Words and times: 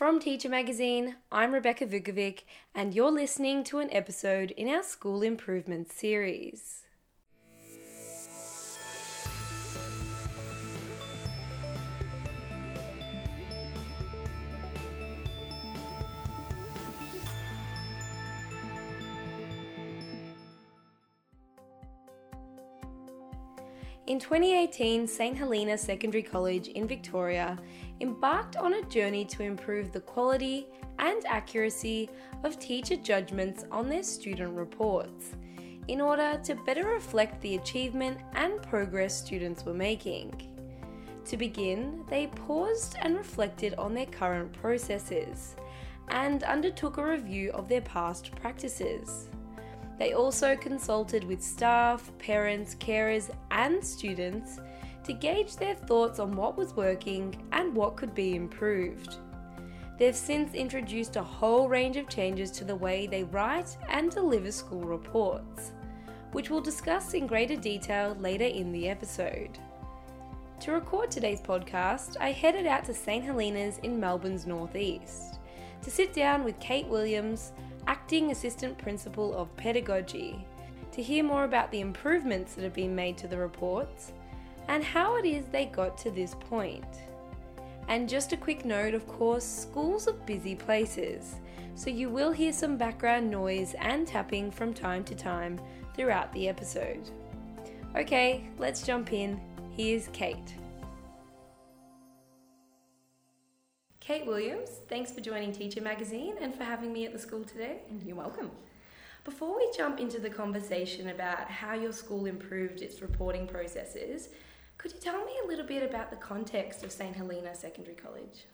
From 0.00 0.18
Teacher 0.18 0.48
Magazine, 0.48 1.16
I'm 1.30 1.52
Rebecca 1.52 1.84
Vukovic, 1.84 2.44
and 2.74 2.94
you're 2.94 3.10
listening 3.10 3.62
to 3.64 3.80
an 3.80 3.90
episode 3.92 4.50
in 4.52 4.66
our 4.66 4.82
School 4.82 5.20
Improvement 5.20 5.92
series. 5.92 6.84
In 24.06 24.18
2018, 24.18 25.06
St 25.06 25.36
Helena 25.36 25.76
Secondary 25.76 26.22
College 26.22 26.68
in 26.68 26.88
Victoria 26.88 27.58
embarked 28.00 28.56
on 28.56 28.74
a 28.74 28.82
journey 28.84 29.24
to 29.26 29.42
improve 29.42 29.92
the 29.92 30.00
quality 30.00 30.66
and 30.98 31.24
accuracy 31.26 32.08
of 32.44 32.58
teacher 32.58 32.96
judgments 32.96 33.64
on 33.70 33.88
their 33.88 34.02
student 34.02 34.56
reports 34.56 35.36
in 35.88 36.00
order 36.00 36.40
to 36.44 36.54
better 36.66 36.86
reflect 36.86 37.40
the 37.40 37.56
achievement 37.56 38.18
and 38.34 38.62
progress 38.62 39.16
students 39.16 39.64
were 39.64 39.74
making. 39.74 40.32
To 41.24 41.36
begin, 41.36 42.04
they 42.08 42.28
paused 42.28 42.96
and 43.02 43.16
reflected 43.16 43.74
on 43.74 43.94
their 43.94 44.06
current 44.06 44.52
processes 44.52 45.56
and 46.08 46.42
undertook 46.44 46.98
a 46.98 47.04
review 47.04 47.50
of 47.52 47.68
their 47.68 47.80
past 47.80 48.34
practices. 48.36 49.28
They 49.98 50.12
also 50.12 50.56
consulted 50.56 51.24
with 51.24 51.42
staff, 51.42 52.10
parents, 52.18 52.74
carers, 52.76 53.30
and 53.50 53.84
students 53.84 54.58
to 55.04 55.12
gauge 55.12 55.56
their 55.56 55.74
thoughts 55.74 56.18
on 56.18 56.36
what 56.36 56.56
was 56.56 56.76
working 56.76 57.42
and 57.52 57.74
what 57.74 57.96
could 57.96 58.14
be 58.14 58.36
improved. 58.36 59.16
They've 59.98 60.16
since 60.16 60.54
introduced 60.54 61.16
a 61.16 61.22
whole 61.22 61.68
range 61.68 61.96
of 61.96 62.08
changes 62.08 62.50
to 62.52 62.64
the 62.64 62.76
way 62.76 63.06
they 63.06 63.24
write 63.24 63.76
and 63.88 64.10
deliver 64.10 64.50
school 64.50 64.82
reports, 64.82 65.72
which 66.32 66.48
we'll 66.48 66.60
discuss 66.60 67.14
in 67.14 67.26
greater 67.26 67.56
detail 67.56 68.16
later 68.18 68.44
in 68.44 68.72
the 68.72 68.88
episode. 68.88 69.58
To 70.60 70.72
record 70.72 71.10
today's 71.10 71.40
podcast, 71.40 72.16
I 72.20 72.32
headed 72.32 72.66
out 72.66 72.84
to 72.84 72.94
St 72.94 73.24
Helena's 73.24 73.78
in 73.78 73.98
Melbourne's 73.98 74.46
northeast 74.46 75.38
to 75.82 75.90
sit 75.90 76.12
down 76.12 76.44
with 76.44 76.60
Kate 76.60 76.86
Williams, 76.86 77.52
Acting 77.86 78.30
Assistant 78.30 78.76
Principal 78.76 79.34
of 79.34 79.54
Pedagogy, 79.56 80.46
to 80.92 81.02
hear 81.02 81.24
more 81.24 81.44
about 81.44 81.70
the 81.70 81.80
improvements 81.80 82.54
that 82.54 82.64
have 82.64 82.74
been 82.74 82.94
made 82.94 83.16
to 83.18 83.28
the 83.28 83.38
reports 83.38 84.12
and 84.70 84.84
how 84.84 85.16
it 85.16 85.24
is 85.24 85.46
they 85.46 85.66
got 85.66 85.98
to 85.98 86.12
this 86.12 86.36
point. 86.48 87.00
And 87.88 88.08
just 88.08 88.32
a 88.32 88.36
quick 88.36 88.64
note 88.64 88.94
of 88.94 89.04
course, 89.08 89.44
schools 89.44 90.06
are 90.06 90.12
busy 90.12 90.54
places, 90.54 91.34
so 91.74 91.90
you 91.90 92.08
will 92.08 92.30
hear 92.30 92.52
some 92.52 92.76
background 92.76 93.28
noise 93.28 93.74
and 93.80 94.06
tapping 94.06 94.48
from 94.48 94.72
time 94.72 95.02
to 95.04 95.14
time 95.16 95.60
throughout 95.96 96.32
the 96.32 96.48
episode. 96.48 97.10
Okay, 97.96 98.48
let's 98.58 98.86
jump 98.86 99.12
in. 99.12 99.40
Here's 99.76 100.06
Kate. 100.12 100.54
Kate 103.98 104.24
Williams, 104.24 104.70
thanks 104.88 105.10
for 105.10 105.20
joining 105.20 105.50
Teacher 105.50 105.80
Magazine 105.80 106.36
and 106.40 106.54
for 106.54 106.62
having 106.62 106.92
me 106.92 107.06
at 107.06 107.12
the 107.12 107.18
school 107.18 107.42
today. 107.42 107.80
You're 108.04 108.14
welcome. 108.14 108.52
Before 109.24 109.56
we 109.56 109.68
jump 109.76 109.98
into 109.98 110.20
the 110.20 110.30
conversation 110.30 111.08
about 111.08 111.50
how 111.50 111.74
your 111.74 111.92
school 111.92 112.26
improved 112.26 112.82
its 112.82 113.02
reporting 113.02 113.48
processes, 113.48 114.28
could 114.80 114.94
you 114.94 114.98
tell 114.98 115.22
me 115.26 115.32
a 115.44 115.46
little 115.46 115.66
bit 115.66 115.82
about 115.82 116.08
the 116.08 116.16
context 116.16 116.82
of 116.84 116.90
St 116.90 117.14
Helena 117.14 117.54
Secondary 117.54 117.94
College? 117.94 118.46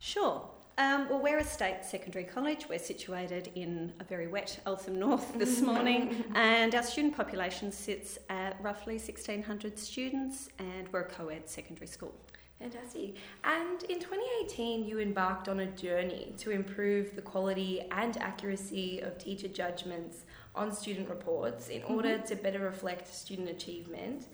Sure. 0.00 0.44
Um, 0.76 1.08
well, 1.08 1.20
we're 1.22 1.38
a 1.38 1.44
state 1.44 1.84
secondary 1.84 2.24
college. 2.24 2.66
We're 2.68 2.80
situated 2.80 3.52
in 3.54 3.92
a 4.00 4.04
very 4.04 4.26
wet 4.26 4.58
Eltham 4.66 4.98
North 4.98 5.38
this 5.38 5.60
morning, 5.70 6.24
and 6.34 6.74
our 6.74 6.82
student 6.82 7.16
population 7.16 7.70
sits 7.70 8.18
at 8.28 8.60
roughly 8.60 8.94
1,600 8.94 9.78
students, 9.78 10.48
and 10.58 10.88
we're 10.90 11.02
a 11.02 11.08
co 11.08 11.28
ed 11.28 11.48
secondary 11.48 11.86
school. 11.86 12.12
Fantastic. 12.58 13.14
And 13.44 13.84
in 13.84 14.00
2018, 14.00 14.84
you 14.84 14.98
embarked 14.98 15.48
on 15.48 15.60
a 15.60 15.66
journey 15.66 16.34
to 16.38 16.50
improve 16.50 17.14
the 17.14 17.22
quality 17.22 17.82
and 17.92 18.16
accuracy 18.16 18.98
of 18.98 19.16
teacher 19.16 19.46
judgments 19.46 20.24
on 20.56 20.72
student 20.74 21.08
reports 21.08 21.68
in 21.68 21.84
order 21.84 22.16
mm-hmm. 22.16 22.26
to 22.26 22.34
better 22.34 22.58
reflect 22.58 23.14
student 23.14 23.48
achievement. 23.48 24.26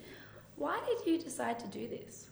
Why 0.56 0.80
did 0.86 1.10
you 1.10 1.18
decide 1.18 1.58
to 1.60 1.66
do 1.66 1.88
this? 1.88 2.28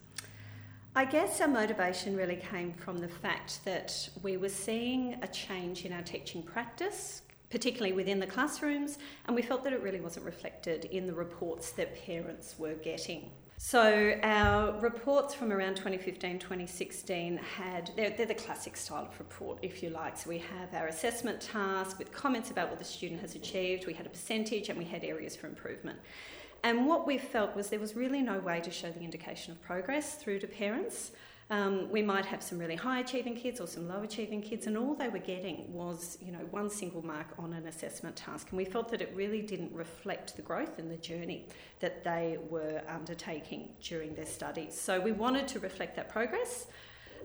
I 0.94 1.04
guess 1.04 1.40
our 1.40 1.48
motivation 1.48 2.16
really 2.16 2.36
came 2.36 2.72
from 2.74 2.98
the 2.98 3.08
fact 3.08 3.64
that 3.64 4.08
we 4.22 4.36
were 4.36 4.48
seeing 4.48 5.16
a 5.22 5.26
change 5.26 5.84
in 5.84 5.92
our 5.92 6.02
teaching 6.02 6.42
practice, 6.42 7.22
particularly 7.50 7.92
within 7.92 8.20
the 8.20 8.26
classrooms, 8.26 8.98
and 9.26 9.34
we 9.34 9.42
felt 9.42 9.64
that 9.64 9.72
it 9.72 9.82
really 9.82 10.00
wasn't 10.00 10.26
reflected 10.26 10.84
in 10.86 11.06
the 11.06 11.14
reports 11.14 11.72
that 11.72 12.04
parents 12.06 12.56
were 12.58 12.74
getting. 12.74 13.30
So 13.56 14.18
our 14.22 14.78
reports 14.80 15.34
from 15.34 15.52
around 15.52 15.76
2015, 15.76 16.38
2016 16.40 17.36
had, 17.38 17.90
they're, 17.96 18.10
they're, 18.10 18.26
the 18.26 18.34
classic 18.34 18.76
style 18.76 19.06
of 19.06 19.18
report, 19.18 19.58
if 19.62 19.82
you 19.82 19.90
like. 19.90 20.16
So 20.16 20.30
we 20.30 20.38
have 20.38 20.74
our 20.74 20.88
assessment 20.88 21.40
task 21.40 21.98
with 21.98 22.12
comments 22.12 22.50
about 22.50 22.70
what 22.70 22.78
the 22.78 22.84
student 22.84 23.20
has 23.20 23.34
achieved, 23.34 23.86
we 23.86 23.92
had 23.94 24.04
a 24.04 24.10
percentage 24.10 24.68
and 24.68 24.76
we 24.76 24.84
had 24.84 25.04
areas 25.04 25.36
for 25.36 25.46
improvement. 25.46 25.98
And 26.64 26.86
what 26.86 27.06
we 27.06 27.18
felt 27.18 27.56
was 27.56 27.70
there 27.70 27.80
was 27.80 27.96
really 27.96 28.22
no 28.22 28.38
way 28.38 28.60
to 28.60 28.70
show 28.70 28.90
the 28.90 29.00
indication 29.00 29.52
of 29.52 29.60
progress 29.62 30.14
through 30.14 30.38
to 30.40 30.46
parents. 30.46 31.10
Um, 31.50 31.90
we 31.90 32.02
might 32.02 32.24
have 32.24 32.42
some 32.42 32.58
really 32.58 32.76
high 32.76 33.00
achieving 33.00 33.34
kids 33.34 33.60
or 33.60 33.66
some 33.66 33.86
low 33.86 34.02
achieving 34.02 34.40
kids, 34.40 34.66
and 34.66 34.78
all 34.78 34.94
they 34.94 35.08
were 35.08 35.18
getting 35.18 35.70
was, 35.72 36.16
you 36.22 36.32
know, 36.32 36.46
one 36.50 36.70
single 36.70 37.04
mark 37.04 37.26
on 37.36 37.52
an 37.52 37.66
assessment 37.66 38.16
task. 38.16 38.48
And 38.50 38.56
we 38.56 38.64
felt 38.64 38.88
that 38.90 39.02
it 39.02 39.12
really 39.14 39.42
didn't 39.42 39.72
reflect 39.72 40.36
the 40.36 40.42
growth 40.42 40.78
and 40.78 40.90
the 40.90 40.96
journey 40.96 41.46
that 41.80 42.04
they 42.04 42.38
were 42.48 42.80
undertaking 42.88 43.70
during 43.82 44.14
their 44.14 44.24
studies. 44.24 44.80
So 44.80 44.98
we 45.00 45.12
wanted 45.12 45.46
to 45.48 45.58
reflect 45.58 45.96
that 45.96 46.08
progress. 46.08 46.68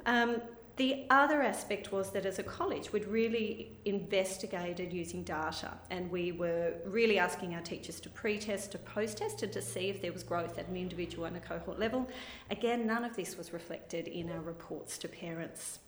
Um, 0.06 0.42
the 0.78 1.06
other 1.10 1.42
aspect 1.42 1.92
was 1.92 2.12
that 2.12 2.26
as 2.28 2.38
a 2.38 2.44
college, 2.44 2.94
we'd 2.94 3.08
really 3.08 3.72
investigated 3.86 4.94
using 4.94 5.24
data 5.24 5.72
and 5.90 6.10
we 6.12 6.32
were 6.32 6.74
really 6.86 7.18
asking 7.18 7.56
our 7.56 7.62
teachers 7.62 8.00
to 8.02 8.10
pre 8.10 8.38
test, 8.38 8.74
to 8.74 8.78
post 8.78 9.18
test, 9.18 9.42
and 9.42 9.52
to 9.54 9.62
see 9.62 9.90
if 9.90 10.04
there 10.04 10.14
was 10.14 10.22
growth 10.22 10.60
at 10.60 10.68
an 10.68 10.78
individual 10.78 11.26
and 11.26 11.36
a 11.36 11.40
cohort 11.40 11.80
level. 11.80 12.08
Again, 12.52 12.86
none 12.86 13.04
of 13.04 13.16
this 13.16 13.38
was 13.38 13.54
reflected 13.54 14.08
in 14.08 14.30
our 14.30 14.42
reports 14.42 15.00
to 15.00 15.08
parents. 15.08 15.80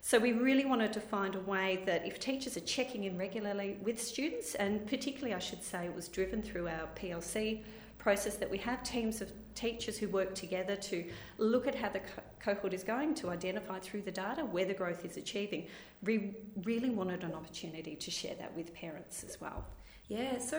So 0.00 0.18
we 0.18 0.32
really 0.32 0.64
wanted 0.64 0.92
to 0.94 1.00
find 1.00 1.36
a 1.36 1.40
way 1.40 1.82
that 1.86 2.04
if 2.04 2.18
teachers 2.18 2.56
are 2.56 2.60
checking 2.60 3.04
in 3.04 3.16
regularly 3.16 3.76
with 3.82 4.02
students, 4.02 4.56
and 4.56 4.84
particularly 4.88 5.34
I 5.34 5.38
should 5.38 5.62
say 5.62 5.86
it 5.86 5.94
was 5.94 6.08
driven 6.08 6.42
through 6.42 6.66
our 6.66 6.88
PLC 6.96 7.62
process 8.06 8.36
that 8.36 8.48
we 8.48 8.56
have 8.56 8.84
teams 8.84 9.20
of 9.20 9.32
teachers 9.56 9.98
who 9.98 10.06
work 10.06 10.32
together 10.32 10.76
to 10.76 11.04
look 11.38 11.66
at 11.66 11.74
how 11.74 11.88
the 11.88 11.98
co- 11.98 12.22
cohort 12.38 12.72
is 12.72 12.84
going 12.84 13.12
to 13.12 13.30
identify 13.30 13.80
through 13.80 14.00
the 14.00 14.12
data 14.12 14.42
where 14.44 14.64
the 14.64 14.72
growth 14.72 15.04
is 15.04 15.16
achieving. 15.16 15.66
We 16.04 16.36
really 16.62 16.90
wanted 16.90 17.24
an 17.24 17.34
opportunity 17.34 17.96
to 17.96 18.10
share 18.12 18.36
that 18.36 18.56
with 18.56 18.72
parents 18.72 19.24
as 19.24 19.40
well. 19.40 19.64
Yeah, 20.06 20.38
so 20.38 20.58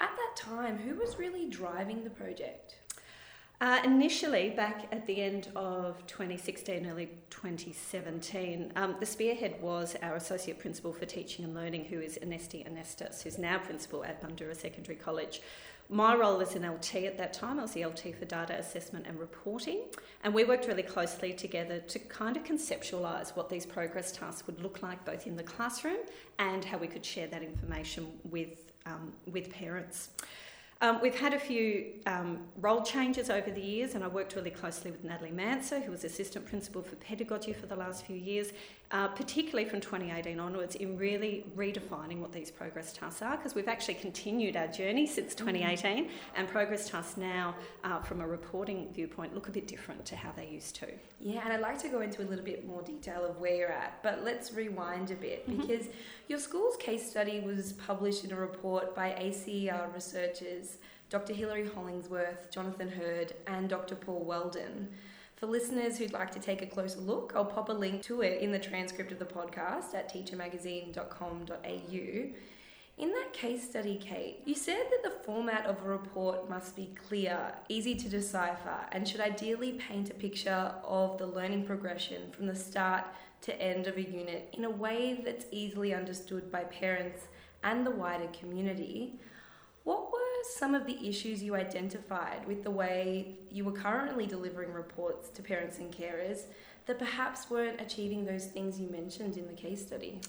at 0.00 0.12
that 0.20 0.36
time, 0.36 0.78
who 0.78 0.94
was 0.94 1.18
really 1.18 1.50
driving 1.50 2.02
the 2.02 2.08
project? 2.08 2.76
Uh, 3.58 3.80
initially, 3.84 4.50
back 4.50 4.86
at 4.92 5.06
the 5.06 5.22
end 5.22 5.48
of 5.56 6.06
2016, 6.06 6.86
early 6.86 7.08
2017, 7.30 8.70
um, 8.76 8.94
the 9.00 9.06
spearhead 9.06 9.56
was 9.62 9.96
our 10.02 10.16
Associate 10.16 10.58
Principal 10.58 10.92
for 10.92 11.06
Teaching 11.06 11.42
and 11.42 11.54
Learning, 11.54 11.82
who 11.82 11.98
is 11.98 12.18
Anesti 12.22 12.70
Anestis, 12.70 13.22
who's 13.22 13.38
now 13.38 13.56
Principal 13.56 14.04
at 14.04 14.22
Bundoora 14.22 14.54
Secondary 14.54 14.96
College. 14.96 15.40
My 15.88 16.14
role 16.14 16.42
as 16.42 16.54
an 16.54 16.70
LT 16.70 16.96
at 16.96 17.16
that 17.16 17.32
time, 17.32 17.58
I 17.58 17.62
was 17.62 17.72
the 17.72 17.86
LT 17.86 18.14
for 18.18 18.26
data 18.26 18.58
assessment 18.58 19.06
and 19.08 19.18
reporting, 19.18 19.84
and 20.22 20.34
we 20.34 20.44
worked 20.44 20.66
really 20.66 20.82
closely 20.82 21.32
together 21.32 21.78
to 21.78 21.98
kind 21.98 22.36
of 22.36 22.44
conceptualise 22.44 23.34
what 23.36 23.48
these 23.48 23.64
progress 23.64 24.12
tasks 24.12 24.46
would 24.46 24.60
look 24.60 24.82
like 24.82 25.02
both 25.06 25.26
in 25.26 25.34
the 25.34 25.44
classroom 25.44 26.00
and 26.38 26.62
how 26.62 26.76
we 26.76 26.88
could 26.88 27.06
share 27.06 27.28
that 27.28 27.42
information 27.42 28.06
with, 28.24 28.72
um, 28.84 29.14
with 29.32 29.48
parents. 29.50 30.10
Um, 30.82 31.00
we've 31.00 31.18
had 31.18 31.32
a 31.32 31.38
few 31.38 31.86
um, 32.04 32.40
role 32.60 32.82
changes 32.82 33.30
over 33.30 33.50
the 33.50 33.60
years, 33.60 33.94
and 33.94 34.04
I 34.04 34.08
worked 34.08 34.36
really 34.36 34.50
closely 34.50 34.90
with 34.90 35.04
Natalie 35.04 35.30
Manser, 35.30 35.82
who 35.82 35.90
was 35.90 36.04
assistant 36.04 36.44
principal 36.44 36.82
for 36.82 36.96
pedagogy 36.96 37.54
for 37.54 37.66
the 37.66 37.76
last 37.76 38.04
few 38.04 38.16
years, 38.16 38.52
uh, 38.90 39.08
particularly 39.08 39.68
from 39.68 39.80
2018 39.80 40.38
onwards, 40.38 40.74
in 40.76 40.96
really 40.96 41.44
redefining 41.56 42.20
what 42.20 42.32
these 42.32 42.50
progress 42.50 42.92
tasks 42.92 43.22
are, 43.22 43.36
because 43.36 43.54
we've 43.54 43.68
actually 43.68 43.94
continued 43.94 44.56
our 44.56 44.68
journey 44.68 45.06
since 45.06 45.34
mm-hmm. 45.34 45.46
2018, 45.46 46.10
and 46.36 46.48
progress 46.48 46.88
tasks 46.88 47.16
now, 47.16 47.54
uh, 47.84 48.00
from 48.00 48.20
a 48.20 48.26
reporting 48.26 48.88
viewpoint, 48.92 49.34
look 49.34 49.48
a 49.48 49.50
bit 49.50 49.66
different 49.66 50.04
to 50.04 50.16
how 50.16 50.30
they 50.36 50.46
used 50.46 50.76
to. 50.76 50.86
Yeah, 51.20 51.40
and 51.44 51.52
I'd 51.52 51.60
like 51.60 51.78
to 51.82 51.88
go 51.88 52.00
into 52.00 52.22
a 52.22 52.26
little 52.26 52.44
bit 52.44 52.66
more 52.66 52.82
detail 52.82 53.24
of 53.24 53.38
where 53.38 53.54
you're 53.54 53.72
at, 53.72 54.02
but 54.02 54.24
let's 54.24 54.52
rewind 54.52 55.10
a 55.10 55.16
bit 55.16 55.48
mm-hmm. 55.48 55.60
because 55.60 55.88
your 56.28 56.38
school's 56.38 56.76
case 56.76 57.08
study 57.08 57.40
was 57.40 57.72
published 57.74 58.24
in 58.24 58.32
a 58.32 58.36
report 58.36 58.94
by 58.94 59.14
ACER 59.14 59.90
researchers 59.94 60.78
Dr. 61.08 61.34
Hilary 61.34 61.68
Hollingsworth, 61.68 62.50
Jonathan 62.50 62.88
Heard, 62.88 63.32
and 63.46 63.68
Dr. 63.68 63.94
Paul 63.94 64.24
Weldon. 64.24 64.88
For 65.36 65.46
listeners 65.46 65.98
who'd 65.98 66.14
like 66.14 66.32
to 66.32 66.40
take 66.40 66.62
a 66.62 66.66
closer 66.66 67.00
look, 67.00 67.34
I'll 67.36 67.44
pop 67.44 67.68
a 67.68 67.72
link 67.72 68.02
to 68.04 68.22
it 68.22 68.40
in 68.40 68.52
the 68.52 68.58
transcript 68.58 69.12
of 69.12 69.18
the 69.18 69.26
podcast 69.26 69.94
at 69.94 70.10
teachermagazine.com.au. 70.10 72.32
In 72.98 73.12
that 73.12 73.34
case 73.34 73.68
study, 73.68 74.00
Kate, 74.02 74.40
you 74.46 74.54
said 74.54 74.84
that 74.90 75.02
the 75.02 75.22
format 75.24 75.66
of 75.66 75.84
a 75.84 75.88
report 75.88 76.48
must 76.48 76.74
be 76.74 76.94
clear, 77.06 77.52
easy 77.68 77.94
to 77.94 78.08
decipher, 78.08 78.86
and 78.92 79.06
should 79.06 79.20
ideally 79.20 79.72
paint 79.72 80.08
a 80.08 80.14
picture 80.14 80.72
of 80.82 81.18
the 81.18 81.26
learning 81.26 81.66
progression 81.66 82.30
from 82.32 82.46
the 82.46 82.56
start 82.56 83.04
to 83.42 83.60
end 83.60 83.86
of 83.86 83.98
a 83.98 84.02
unit 84.02 84.48
in 84.54 84.64
a 84.64 84.70
way 84.70 85.20
that's 85.22 85.44
easily 85.50 85.92
understood 85.92 86.50
by 86.50 86.64
parents 86.64 87.28
and 87.62 87.84
the 87.84 87.90
wider 87.90 88.28
community. 88.28 89.20
What 89.84 90.10
were 90.10 90.18
some 90.56 90.74
of 90.74 90.86
the 90.86 91.06
issues 91.06 91.42
you 91.42 91.54
identified 91.54 92.46
with 92.46 92.62
the 92.62 92.70
way 92.70 93.36
you 93.50 93.64
were 93.64 93.72
currently 93.72 94.26
delivering 94.26 94.72
reports 94.72 95.28
to 95.30 95.42
parents 95.42 95.78
and 95.78 95.92
carers 95.92 96.42
that 96.86 96.98
perhaps 96.98 97.50
weren't 97.50 97.80
achieving 97.80 98.24
those 98.24 98.46
things 98.46 98.78
you 98.78 98.88
mentioned 98.88 99.36
in 99.36 99.46
the 99.46 99.52
case 99.52 99.84
study? 99.84 100.20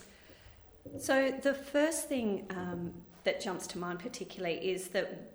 So, 0.97 1.31
the 1.41 1.53
first 1.53 2.07
thing 2.07 2.47
um, 2.49 2.93
that 3.23 3.41
jumps 3.41 3.67
to 3.67 3.77
mind, 3.77 3.99
particularly, 3.99 4.55
is 4.55 4.87
that 4.89 5.31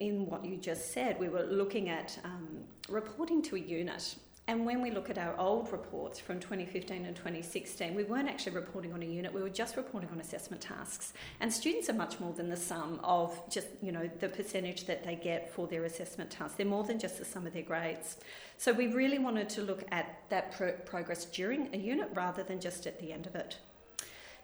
in 0.00 0.26
what 0.26 0.44
you 0.44 0.56
just 0.56 0.92
said, 0.92 1.18
we 1.18 1.28
were 1.28 1.44
looking 1.44 1.88
at 1.88 2.18
um, 2.24 2.64
reporting 2.88 3.42
to 3.42 3.56
a 3.56 3.60
unit. 3.60 4.16
And 4.48 4.64
when 4.64 4.80
we 4.80 4.90
look 4.90 5.10
at 5.10 5.18
our 5.18 5.38
old 5.38 5.70
reports 5.70 6.18
from 6.18 6.40
2015 6.40 7.04
and 7.04 7.14
2016, 7.14 7.94
we 7.94 8.04
weren't 8.04 8.30
actually 8.30 8.56
reporting 8.56 8.94
on 8.94 9.02
a 9.02 9.06
unit, 9.06 9.30
we 9.30 9.42
were 9.42 9.50
just 9.50 9.76
reporting 9.76 10.08
on 10.10 10.20
assessment 10.20 10.62
tasks. 10.62 11.12
And 11.40 11.52
students 11.52 11.90
are 11.90 11.94
much 11.94 12.18
more 12.18 12.32
than 12.32 12.48
the 12.48 12.56
sum 12.56 12.98
of 13.04 13.38
just, 13.50 13.66
you 13.82 13.92
know, 13.92 14.08
the 14.20 14.28
percentage 14.30 14.86
that 14.86 15.04
they 15.04 15.16
get 15.16 15.52
for 15.52 15.66
their 15.66 15.84
assessment 15.84 16.30
tasks. 16.30 16.56
They're 16.56 16.64
more 16.64 16.82
than 16.82 16.98
just 16.98 17.18
the 17.18 17.26
sum 17.26 17.46
of 17.46 17.52
their 17.52 17.62
grades. 17.62 18.16
So 18.56 18.72
we 18.72 18.86
really 18.86 19.18
wanted 19.18 19.50
to 19.50 19.60
look 19.60 19.84
at 19.92 20.22
that 20.30 20.56
pro- 20.56 20.72
progress 20.72 21.26
during 21.26 21.68
a 21.74 21.76
unit 21.76 22.08
rather 22.14 22.42
than 22.42 22.58
just 22.58 22.86
at 22.86 22.98
the 23.00 23.12
end 23.12 23.26
of 23.26 23.34
it. 23.34 23.58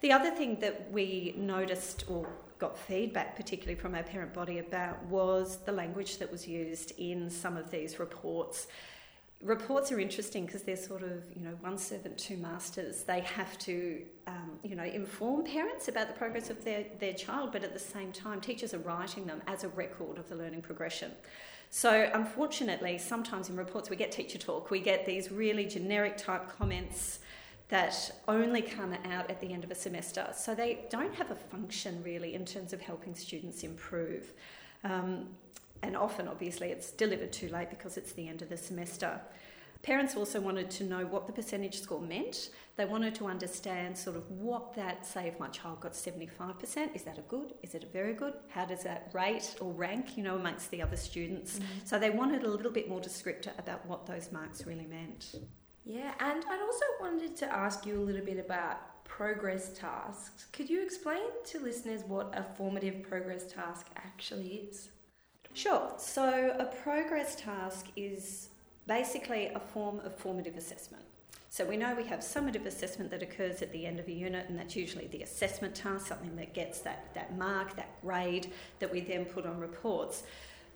The 0.02 0.12
other 0.12 0.32
thing 0.32 0.60
that 0.60 0.92
we 0.92 1.34
noticed 1.38 2.04
or 2.08 2.28
got 2.58 2.76
feedback, 2.76 3.36
particularly 3.36 3.80
from 3.80 3.94
our 3.94 4.02
parent 4.02 4.34
body, 4.34 4.58
about 4.58 5.02
was 5.06 5.60
the 5.64 5.72
language 5.72 6.18
that 6.18 6.30
was 6.30 6.46
used 6.46 6.92
in 6.98 7.30
some 7.30 7.56
of 7.56 7.70
these 7.70 7.98
reports. 7.98 8.66
Reports 9.44 9.92
are 9.92 10.00
interesting 10.00 10.46
because 10.46 10.62
they're 10.62 10.74
sort 10.74 11.02
of, 11.02 11.22
you 11.36 11.42
know, 11.42 11.54
one 11.60 11.76
servant, 11.76 12.16
two 12.16 12.38
masters. 12.38 13.02
They 13.02 13.20
have 13.20 13.58
to, 13.58 14.02
um, 14.26 14.52
you 14.62 14.74
know, 14.74 14.84
inform 14.84 15.44
parents 15.44 15.88
about 15.88 16.08
the 16.08 16.14
progress 16.14 16.48
of 16.48 16.64
their, 16.64 16.86
their 16.98 17.12
child, 17.12 17.52
but 17.52 17.62
at 17.62 17.74
the 17.74 17.78
same 17.78 18.10
time, 18.10 18.40
teachers 18.40 18.72
are 18.72 18.78
writing 18.78 19.26
them 19.26 19.42
as 19.46 19.62
a 19.62 19.68
record 19.68 20.16
of 20.16 20.30
the 20.30 20.34
learning 20.34 20.62
progression. 20.62 21.12
So, 21.68 22.10
unfortunately, 22.14 22.96
sometimes 22.96 23.50
in 23.50 23.56
reports 23.56 23.90
we 23.90 23.96
get 23.96 24.10
teacher 24.12 24.38
talk, 24.38 24.70
we 24.70 24.80
get 24.80 25.04
these 25.04 25.30
really 25.30 25.66
generic 25.66 26.16
type 26.16 26.48
comments 26.56 27.18
that 27.68 28.10
only 28.28 28.62
come 28.62 28.94
out 29.10 29.28
at 29.28 29.42
the 29.42 29.52
end 29.52 29.62
of 29.62 29.70
a 29.70 29.74
semester. 29.74 30.26
So 30.34 30.54
they 30.54 30.86
don't 30.88 31.14
have 31.14 31.30
a 31.30 31.34
function 31.34 32.02
really 32.02 32.34
in 32.34 32.46
terms 32.46 32.72
of 32.72 32.80
helping 32.80 33.14
students 33.14 33.62
improve. 33.62 34.32
Um, 34.84 35.28
and 35.82 35.96
often, 35.96 36.28
obviously, 36.28 36.68
it's 36.68 36.90
delivered 36.90 37.32
too 37.32 37.48
late 37.48 37.70
because 37.70 37.96
it's 37.96 38.12
the 38.12 38.28
end 38.28 38.42
of 38.42 38.48
the 38.48 38.56
semester. 38.56 39.20
Parents 39.84 40.16
also 40.16 40.40
wanted 40.40 40.70
to 40.70 40.84
know 40.84 41.04
what 41.04 41.26
the 41.26 41.32
percentage 41.32 41.78
score 41.78 42.00
meant. 42.00 42.48
They 42.76 42.86
wanted 42.86 43.14
to 43.16 43.26
understand 43.26 43.98
sort 43.98 44.16
of 44.16 44.30
what 44.30 44.74
that, 44.76 45.04
say, 45.04 45.28
if 45.28 45.38
my 45.38 45.48
child 45.48 45.80
got 45.80 45.92
75%, 45.92 46.96
is 46.96 47.02
that 47.02 47.18
a 47.18 47.22
good? 47.22 47.52
Is 47.62 47.74
it 47.74 47.84
a 47.84 47.86
very 47.88 48.14
good? 48.14 48.32
How 48.48 48.64
does 48.64 48.82
that 48.84 49.10
rate 49.12 49.54
or 49.60 49.72
rank, 49.72 50.16
you 50.16 50.22
know, 50.22 50.36
amongst 50.36 50.70
the 50.70 50.80
other 50.80 50.96
students? 50.96 51.58
Mm-hmm. 51.58 51.64
So 51.84 51.98
they 51.98 52.08
wanted 52.08 52.44
a 52.44 52.48
little 52.48 52.72
bit 52.72 52.88
more 52.88 52.98
descriptor 52.98 53.50
about 53.58 53.84
what 53.84 54.06
those 54.06 54.32
marks 54.32 54.66
really 54.66 54.86
meant. 54.86 55.34
Yeah, 55.84 56.14
and 56.18 56.42
I'd 56.48 56.62
also 56.62 56.86
wanted 56.98 57.36
to 57.36 57.52
ask 57.54 57.84
you 57.84 58.00
a 58.00 58.00
little 58.00 58.24
bit 58.24 58.38
about 58.38 59.04
progress 59.04 59.68
tasks. 59.78 60.46
Could 60.50 60.70
you 60.70 60.82
explain 60.82 61.20
to 61.44 61.60
listeners 61.60 62.04
what 62.08 62.32
a 62.34 62.42
formative 62.56 63.02
progress 63.02 63.52
task 63.52 63.88
actually 63.96 64.66
is? 64.70 64.88
Sure. 65.54 65.92
So, 65.98 66.56
a 66.58 66.64
progress 66.64 67.36
task 67.36 67.86
is 67.94 68.48
basically 68.88 69.46
a 69.46 69.60
form 69.60 70.00
of 70.00 70.12
formative 70.16 70.56
assessment. 70.56 71.04
So, 71.48 71.64
we 71.64 71.76
know 71.76 71.94
we 71.94 72.02
have 72.06 72.20
summative 72.20 72.66
assessment 72.66 73.08
that 73.12 73.22
occurs 73.22 73.62
at 73.62 73.72
the 73.72 73.86
end 73.86 74.00
of 74.00 74.08
a 74.08 74.12
unit, 74.12 74.48
and 74.48 74.58
that's 74.58 74.74
usually 74.74 75.06
the 75.06 75.22
assessment 75.22 75.76
task, 75.76 76.08
something 76.08 76.34
that 76.36 76.54
gets 76.54 76.80
that, 76.80 77.14
that 77.14 77.38
mark, 77.38 77.76
that 77.76 78.00
grade 78.02 78.50
that 78.80 78.90
we 78.90 79.00
then 79.00 79.26
put 79.26 79.46
on 79.46 79.60
reports. 79.60 80.24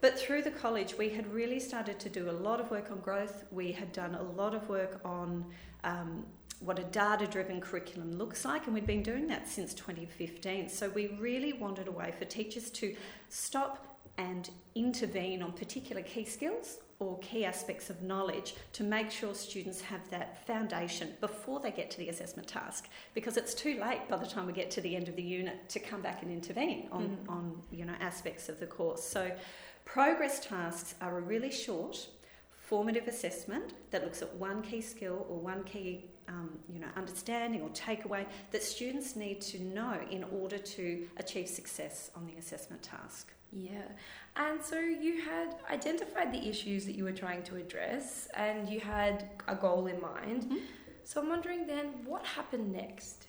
But 0.01 0.17
through 0.17 0.43
the 0.43 0.53
college, 0.53 0.97
we 0.97 1.09
had 1.09 1.27
really 1.35 1.59
started 1.59 1.99
to 1.99 2.09
do 2.09 2.31
a 2.31 2.33
lot 2.33 2.61
of 2.61 2.71
work 2.71 2.93
on 2.93 3.01
growth. 3.01 3.47
We 3.51 3.73
had 3.73 3.93
done 3.93 4.15
a 4.15 4.23
lot 4.23 4.55
of 4.55 4.69
work 4.69 5.01
on 5.05 5.45
um, 5.83 6.25
what 6.61 6.79
a 6.79 6.85
data 6.85 7.27
driven 7.27 7.61
curriculum 7.61 8.13
looks 8.13 8.45
like, 8.45 8.67
and 8.67 8.75
we'd 8.75 8.87
been 8.87 9.03
doing 9.03 9.27
that 9.27 9.49
since 9.49 9.75
2015. 9.75 10.69
So 10.69 10.89
we 10.91 11.09
really 11.19 11.53
wanted 11.53 11.89
a 11.89 11.91
way 11.91 12.13
for 12.17 12.25
teachers 12.25 12.71
to 12.71 12.95
stop 13.29 13.88
and 14.19 14.51
intervene 14.75 15.43
on 15.43 15.53
particular 15.53 16.03
key 16.03 16.25
skills 16.25 16.79
or 17.01 17.17
key 17.21 17.45
aspects 17.45 17.91
of 17.91 18.03
knowledge 18.03 18.55
to 18.73 18.83
make 18.83 19.11
sure 19.11 19.33
students 19.33 19.81
have 19.81 20.01
that 20.11 20.45
foundation 20.47 21.15
before 21.21 21.61
they 21.61 21.71
get 21.71 21.91
to 21.93 21.99
the 21.99 22.09
assessment 22.09 22.47
task 22.47 22.89
because 23.15 23.37
it's 23.37 23.55
too 23.55 23.81
late 23.81 24.01
by 24.09 24.17
the 24.17 24.27
time 24.27 24.47
we 24.47 24.53
get 24.53 24.71
to 24.71 24.81
the 24.81 24.97
end 24.97 25.09
of 25.09 25.15
the 25.15 25.23
unit 25.23 25.69
to 25.69 25.79
come 25.79 26.03
back 26.03 26.23
and 26.23 26.33
intervene 26.33 26.89
on, 26.91 27.17
mm. 27.25 27.31
on 27.31 27.63
you 27.71 27.85
know 27.85 27.95
aspects 28.01 28.49
of 28.49 28.59
the 28.59 28.67
course 28.67 29.03
so 29.03 29.31
Progress 29.89 30.39
tasks 30.39 30.95
are 31.01 31.17
a 31.17 31.21
really 31.23 31.51
short 31.51 32.09
formative 32.51 33.09
assessment 33.09 33.73
that 33.91 34.05
looks 34.05 34.21
at 34.21 34.35
one 34.35 34.61
key 34.61 34.83
skill 34.83 35.27
or 35.31 35.39
one 35.39 35.65
key 35.65 36.05
um, 36.29 36.51
you 36.71 36.79
know, 36.79 36.89
understanding 36.95 37.63
or 37.63 37.71
takeaway 37.71 38.27
that 38.51 38.63
students 38.63 39.17
need 39.17 39.41
to 39.41 39.59
know 39.59 39.99
in 40.11 40.25
order 40.25 40.59
to 40.59 41.09
achieve 41.17 41.49
success 41.49 42.11
on 42.15 42.27
the 42.27 42.35
assessment 42.35 42.83
task. 42.83 43.33
Yeah, 43.53 43.89
and 44.37 44.63
so 44.63 44.79
you 44.79 45.23
had 45.23 45.57
identified 45.71 46.33
the 46.33 46.49
issues 46.49 46.85
that 46.87 46.95
you 46.95 47.05
were 47.05 47.13
trying 47.13 47.43
to 47.45 47.57
address 47.57 48.29
and 48.35 48.69
you 48.69 48.81
had 48.81 49.31
a 49.49 49.55
goal 49.55 49.87
in 49.87 50.01
mind. 50.01 50.43
Mm-hmm. 50.45 50.57
So 51.05 51.23
I'm 51.23 51.31
wondering 51.31 51.67
then, 51.67 51.87
what 52.05 52.25
happened 52.27 52.71
next? 52.71 53.29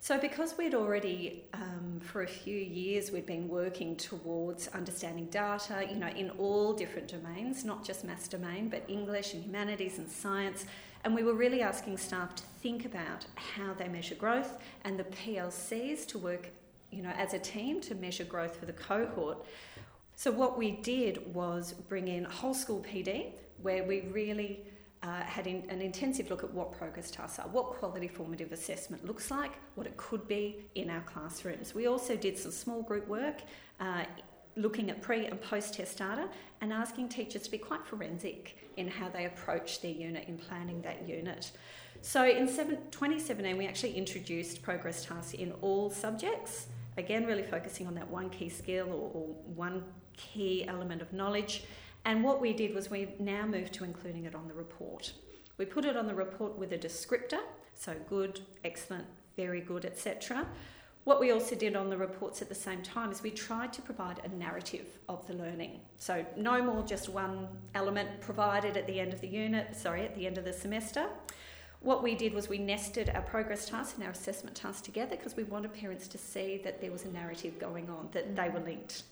So, 0.00 0.18
because 0.18 0.58
we'd 0.58 0.74
already, 0.74 1.44
um, 1.54 1.98
for 2.00 2.24
a 2.24 2.26
few 2.26 2.58
years, 2.58 3.10
we'd 3.10 3.24
been 3.24 3.48
working 3.48 3.96
towards 3.96 4.68
understanding 4.68 5.26
data, 5.26 5.86
you 5.88 5.96
know, 5.96 6.08
in 6.08 6.28
all 6.30 6.74
different 6.74 7.08
domains, 7.08 7.64
not 7.64 7.82
just 7.82 8.04
maths 8.04 8.28
domain, 8.28 8.68
but 8.68 8.84
English 8.86 9.32
and 9.32 9.42
humanities 9.42 9.96
and 9.96 10.10
science, 10.10 10.66
and 11.04 11.14
we 11.14 11.22
were 11.22 11.32
really 11.32 11.62
asking 11.62 11.96
staff 11.96 12.34
to 12.34 12.42
think 12.62 12.84
about 12.84 13.24
how 13.34 13.72
they 13.72 13.88
measure 13.88 14.14
growth 14.14 14.58
and 14.84 14.98
the 14.98 15.04
PLCs 15.04 16.06
to 16.08 16.18
work, 16.18 16.48
you 16.94 17.02
know, 17.02 17.12
as 17.16 17.34
a 17.34 17.38
team 17.38 17.80
to 17.82 17.94
measure 17.94 18.24
growth 18.24 18.56
for 18.56 18.66
the 18.66 18.72
cohort. 18.72 19.44
So, 20.16 20.30
what 20.30 20.56
we 20.56 20.72
did 20.72 21.34
was 21.34 21.72
bring 21.88 22.08
in 22.08 22.24
whole 22.24 22.54
school 22.54 22.84
PD, 22.88 23.32
where 23.62 23.84
we 23.84 24.02
really 24.02 24.60
uh, 25.02 25.22
had 25.22 25.46
in, 25.46 25.64
an 25.68 25.82
intensive 25.82 26.30
look 26.30 26.44
at 26.44 26.52
what 26.52 26.72
progress 26.72 27.10
tasks 27.10 27.38
are, 27.38 27.48
what 27.48 27.66
quality 27.66 28.08
formative 28.08 28.52
assessment 28.52 29.04
looks 29.04 29.30
like, 29.30 29.52
what 29.74 29.86
it 29.86 29.96
could 29.96 30.26
be 30.28 30.64
in 30.76 30.88
our 30.88 31.02
classrooms. 31.02 31.74
We 31.74 31.86
also 31.86 32.16
did 32.16 32.38
some 32.38 32.52
small 32.52 32.82
group 32.82 33.06
work 33.08 33.42
uh, 33.80 34.04
looking 34.56 34.90
at 34.90 35.02
pre 35.02 35.26
and 35.26 35.40
post 35.40 35.74
test 35.74 35.98
data 35.98 36.28
and 36.60 36.72
asking 36.72 37.08
teachers 37.08 37.42
to 37.42 37.50
be 37.50 37.58
quite 37.58 37.84
forensic 37.84 38.56
in 38.76 38.88
how 38.88 39.08
they 39.08 39.26
approach 39.26 39.82
their 39.82 39.90
unit 39.90 40.26
in 40.28 40.38
planning 40.38 40.80
that 40.82 41.06
unit. 41.08 41.50
So 42.00 42.26
in 42.26 42.48
seven, 42.48 42.78
2017, 42.90 43.56
we 43.56 43.66
actually 43.66 43.94
introduced 43.94 44.62
progress 44.62 45.04
tasks 45.04 45.34
in 45.34 45.52
all 45.62 45.90
subjects, 45.90 46.66
again, 46.96 47.26
really 47.26 47.42
focusing 47.42 47.86
on 47.86 47.94
that 47.94 48.08
one 48.08 48.30
key 48.30 48.48
skill 48.48 48.88
or, 48.88 49.10
or 49.12 49.26
one 49.54 49.84
key 50.16 50.66
element 50.66 51.02
of 51.02 51.12
knowledge 51.12 51.64
and 52.04 52.22
what 52.22 52.40
we 52.40 52.52
did 52.52 52.74
was 52.74 52.90
we 52.90 53.08
now 53.18 53.46
moved 53.46 53.72
to 53.74 53.84
including 53.84 54.24
it 54.24 54.34
on 54.34 54.46
the 54.46 54.54
report. 54.54 55.12
We 55.56 55.64
put 55.64 55.84
it 55.84 55.96
on 55.96 56.06
the 56.06 56.14
report 56.14 56.58
with 56.58 56.72
a 56.72 56.78
descriptor, 56.78 57.40
so 57.74 57.94
good, 58.08 58.40
excellent, 58.62 59.06
very 59.36 59.60
good, 59.60 59.84
etc. 59.84 60.46
What 61.04 61.20
we 61.20 61.32
also 61.32 61.54
did 61.54 61.76
on 61.76 61.90
the 61.90 61.96
reports 61.96 62.42
at 62.42 62.48
the 62.48 62.54
same 62.54 62.82
time 62.82 63.10
is 63.10 63.22
we 63.22 63.30
tried 63.30 63.72
to 63.74 63.82
provide 63.82 64.20
a 64.24 64.28
narrative 64.28 64.86
of 65.08 65.26
the 65.26 65.34
learning. 65.34 65.80
So 65.96 66.24
no 66.36 66.62
more 66.62 66.82
just 66.82 67.08
one 67.08 67.48
element 67.74 68.20
provided 68.20 68.76
at 68.76 68.86
the 68.86 69.00
end 69.00 69.12
of 69.12 69.20
the 69.20 69.28
unit, 69.28 69.76
sorry, 69.76 70.02
at 70.02 70.14
the 70.14 70.26
end 70.26 70.38
of 70.38 70.44
the 70.44 70.52
semester. 70.52 71.06
What 71.84 72.02
we 72.02 72.14
did 72.14 72.32
was 72.32 72.48
we 72.48 72.56
nested 72.56 73.10
our 73.10 73.20
progress 73.20 73.66
tasks 73.66 73.96
and 73.96 74.04
our 74.04 74.12
assessment 74.12 74.56
tasks 74.56 74.80
together 74.80 75.16
because 75.16 75.36
we 75.36 75.42
wanted 75.42 75.74
parents 75.74 76.08
to 76.08 76.16
see 76.16 76.58
that 76.64 76.80
there 76.80 76.90
was 76.90 77.04
a 77.04 77.08
narrative 77.08 77.58
going 77.58 77.90
on, 77.90 78.08
that 78.12 78.34
they 78.34 78.48
were 78.48 78.60
linked. 78.60 79.02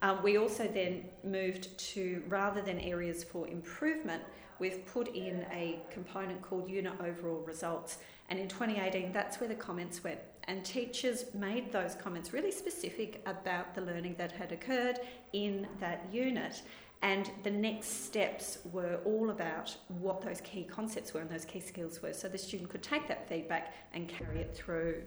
Um, 0.00 0.22
we 0.22 0.38
also 0.38 0.66
then 0.66 1.04
moved 1.22 1.76
to, 1.92 2.22
rather 2.26 2.62
than 2.62 2.80
areas 2.80 3.22
for 3.22 3.46
improvement, 3.46 4.22
we've 4.58 4.86
put 4.86 5.08
in 5.08 5.44
a 5.52 5.78
component 5.90 6.40
called 6.40 6.66
unit 6.66 6.94
overall 6.98 7.42
results. 7.46 7.98
And 8.30 8.38
in 8.38 8.48
2018, 8.48 9.12
that's 9.12 9.38
where 9.38 9.48
the 9.48 9.54
comments 9.54 10.02
went. 10.02 10.20
And 10.44 10.64
teachers 10.64 11.26
made 11.34 11.72
those 11.72 11.94
comments 11.94 12.32
really 12.32 12.52
specific 12.52 13.20
about 13.26 13.74
the 13.74 13.82
learning 13.82 14.14
that 14.16 14.32
had 14.32 14.50
occurred 14.50 14.98
in 15.34 15.66
that 15.78 16.06
unit. 16.10 16.62
And 17.04 17.30
the 17.42 17.50
next 17.50 18.06
steps 18.06 18.60
were 18.72 18.98
all 19.04 19.28
about 19.28 19.76
what 19.88 20.22
those 20.22 20.40
key 20.40 20.64
concepts 20.64 21.12
were 21.12 21.20
and 21.20 21.28
those 21.28 21.44
key 21.44 21.60
skills 21.60 22.00
were, 22.00 22.14
so 22.14 22.28
the 22.28 22.38
student 22.38 22.70
could 22.70 22.82
take 22.82 23.06
that 23.08 23.28
feedback 23.28 23.74
and 23.92 24.08
carry 24.08 24.38
it 24.38 24.56
through. 24.56 25.02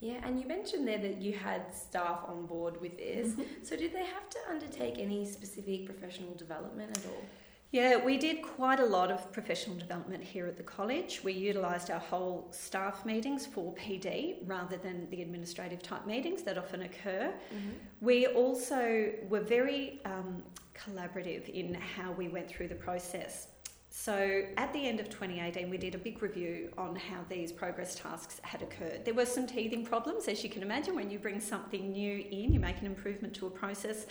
Yeah, 0.00 0.16
and 0.24 0.40
you 0.40 0.46
mentioned 0.48 0.88
there 0.88 0.96
that 0.96 1.20
you 1.20 1.34
had 1.34 1.74
staff 1.74 2.20
on 2.26 2.46
board 2.46 2.80
with 2.80 2.96
this. 2.96 3.28
Mm-hmm. 3.28 3.42
So, 3.64 3.76
did 3.76 3.92
they 3.92 4.06
have 4.06 4.30
to 4.30 4.38
undertake 4.48 4.98
any 4.98 5.26
specific 5.26 5.84
professional 5.84 6.34
development 6.36 6.96
at 6.96 7.04
all? 7.04 7.22
Yeah, 7.70 8.02
we 8.02 8.16
did 8.16 8.42
quite 8.42 8.80
a 8.80 8.86
lot 8.86 9.10
of 9.10 9.30
professional 9.30 9.76
development 9.76 10.24
here 10.24 10.46
at 10.46 10.56
the 10.56 10.62
college. 10.62 11.20
We 11.22 11.34
utilised 11.34 11.90
our 11.90 12.00
whole 12.00 12.48
staff 12.50 13.04
meetings 13.04 13.46
for 13.46 13.74
PD 13.74 14.36
rather 14.46 14.78
than 14.78 15.08
the 15.10 15.20
administrative 15.20 15.82
type 15.82 16.06
meetings 16.06 16.42
that 16.44 16.56
often 16.56 16.82
occur. 16.82 17.32
Mm-hmm. 17.32 17.70
We 18.00 18.26
also 18.26 19.12
were 19.28 19.40
very 19.40 20.00
um, 20.06 20.42
collaborative 20.74 21.48
in 21.48 21.74
how 21.74 22.12
we 22.12 22.28
went 22.28 22.48
through 22.48 22.68
the 22.68 22.74
process. 22.74 23.48
So 23.94 24.46
at 24.56 24.72
the 24.72 24.86
end 24.88 25.00
of 25.00 25.10
2018, 25.10 25.68
we 25.68 25.76
did 25.76 25.94
a 25.94 25.98
big 25.98 26.22
review 26.22 26.72
on 26.78 26.96
how 26.96 27.18
these 27.28 27.52
progress 27.52 27.94
tasks 27.94 28.40
had 28.42 28.62
occurred. 28.62 29.04
There 29.04 29.12
were 29.12 29.26
some 29.26 29.46
teething 29.46 29.84
problems, 29.84 30.28
as 30.28 30.42
you 30.42 30.48
can 30.48 30.62
imagine, 30.62 30.94
when 30.94 31.10
you 31.10 31.18
bring 31.18 31.40
something 31.40 31.92
new 31.92 32.24
in, 32.30 32.54
you 32.54 32.58
make 32.58 32.80
an 32.80 32.86
improvement 32.86 33.34
to 33.34 33.46
a 33.46 33.50
process. 33.50 34.06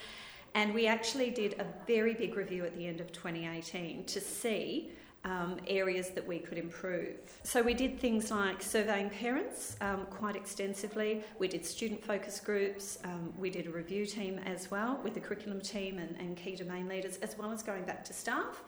And 0.54 0.74
we 0.74 0.86
actually 0.86 1.32
did 1.32 1.54
a 1.60 1.66
very 1.88 2.14
big 2.14 2.36
review 2.36 2.64
at 2.64 2.78
the 2.78 2.86
end 2.86 3.02
of 3.02 3.12
2018 3.12 4.06
to 4.06 4.22
see 4.22 4.92
um, 5.24 5.58
areas 5.68 6.10
that 6.10 6.28
we 6.28 6.40
could 6.40 6.58
improve. 6.58 7.16
So 7.44 7.62
we 7.62 7.74
did 7.74 8.00
things 8.00 8.32
like 8.32 8.62
surveying 8.62 9.10
parents 9.10 9.76
um, 9.82 10.08
quite 10.10 10.36
extensively. 10.36 11.24
We 11.38 11.48
did 11.48 11.66
student 11.66 12.04
focus 12.04 12.40
groups. 12.40 12.98
Um, 13.04 13.34
we 13.38 13.50
did 13.50 13.68
a 13.68 13.72
review 13.72 14.06
team 14.06 14.40
as 14.40 14.72
well 14.72 15.00
with 15.04 15.14
the 15.14 15.20
curriculum 15.20 15.62
team 15.62 16.00
and, 16.00 16.16
and 16.18 16.36
key 16.36 16.56
domain 16.56 16.88
leaders, 16.88 17.18
as 17.18 17.38
well 17.38 17.52
as 17.52 17.62
going 17.62 17.84
back 17.84 18.04
to 18.06 18.14
staff. 18.14 18.64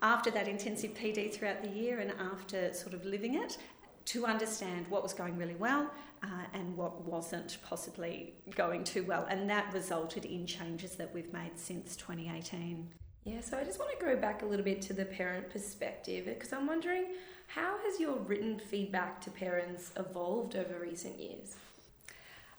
After 0.00 0.30
that 0.30 0.48
intensive 0.48 0.94
PD 0.94 1.32
throughout 1.32 1.62
the 1.62 1.70
year 1.70 1.98
and 1.98 2.12
after 2.18 2.72
sort 2.72 2.94
of 2.94 3.04
living 3.04 3.34
it, 3.34 3.58
to 4.06 4.24
understand 4.24 4.86
what 4.88 5.02
was 5.02 5.12
going 5.12 5.36
really 5.36 5.56
well 5.56 5.90
uh, 6.22 6.26
and 6.54 6.74
what 6.78 7.04
wasn't 7.04 7.58
possibly 7.62 8.32
going 8.54 8.82
too 8.82 9.02
well. 9.02 9.26
And 9.28 9.50
that 9.50 9.70
resulted 9.74 10.24
in 10.24 10.46
changes 10.46 10.92
that 10.92 11.12
we've 11.12 11.30
made 11.30 11.58
since 11.58 11.94
2018. 11.96 12.88
Yeah, 13.24 13.40
so 13.40 13.58
I 13.58 13.64
just 13.64 13.78
want 13.78 13.90
to 13.98 14.04
go 14.04 14.16
back 14.16 14.42
a 14.42 14.46
little 14.46 14.64
bit 14.64 14.80
to 14.82 14.92
the 14.92 15.04
parent 15.04 15.50
perspective 15.50 16.24
because 16.24 16.52
I'm 16.52 16.66
wondering 16.66 17.06
how 17.48 17.78
has 17.84 18.00
your 18.00 18.16
written 18.18 18.58
feedback 18.58 19.20
to 19.22 19.30
parents 19.30 19.92
evolved 19.96 20.56
over 20.56 20.78
recent 20.80 21.18
years? 21.18 21.56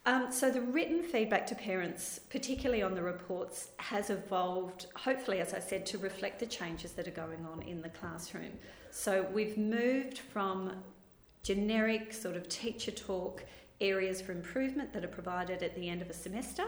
Um, 0.05 0.31
so 0.31 0.49
the 0.49 0.61
written 0.61 1.03
feedback 1.03 1.45
to 1.47 1.55
parents, 1.55 2.19
particularly 2.29 2.81
on 2.81 2.95
the 2.95 3.01
reports, 3.01 3.69
has 3.77 4.09
evolved, 4.09 4.87
hopefully, 4.95 5.39
as 5.39 5.53
I 5.53 5.59
said, 5.59 5.85
to 5.87 5.97
reflect 5.97 6.39
the 6.39 6.45
changes 6.45 6.93
that 6.93 7.07
are 7.07 7.11
going 7.11 7.45
on 7.45 7.61
in 7.61 7.81
the 7.81 7.89
classroom. 7.89 8.51
So 8.91 9.27
we've 9.31 9.57
moved 9.57 10.19
from 10.19 10.71
generic 11.43 12.13
sort 12.13 12.35
of 12.35 12.47
teacher 12.49 12.91
talk 12.91 13.43
areas 13.81 14.21
for 14.21 14.31
improvement 14.31 14.93
that 14.93 15.03
are 15.03 15.09
provided 15.09 15.61
at 15.63 15.75
the 15.75 15.87
end 15.87 16.01
of 16.01 16.09
a 16.09 16.13
semester, 16.13 16.65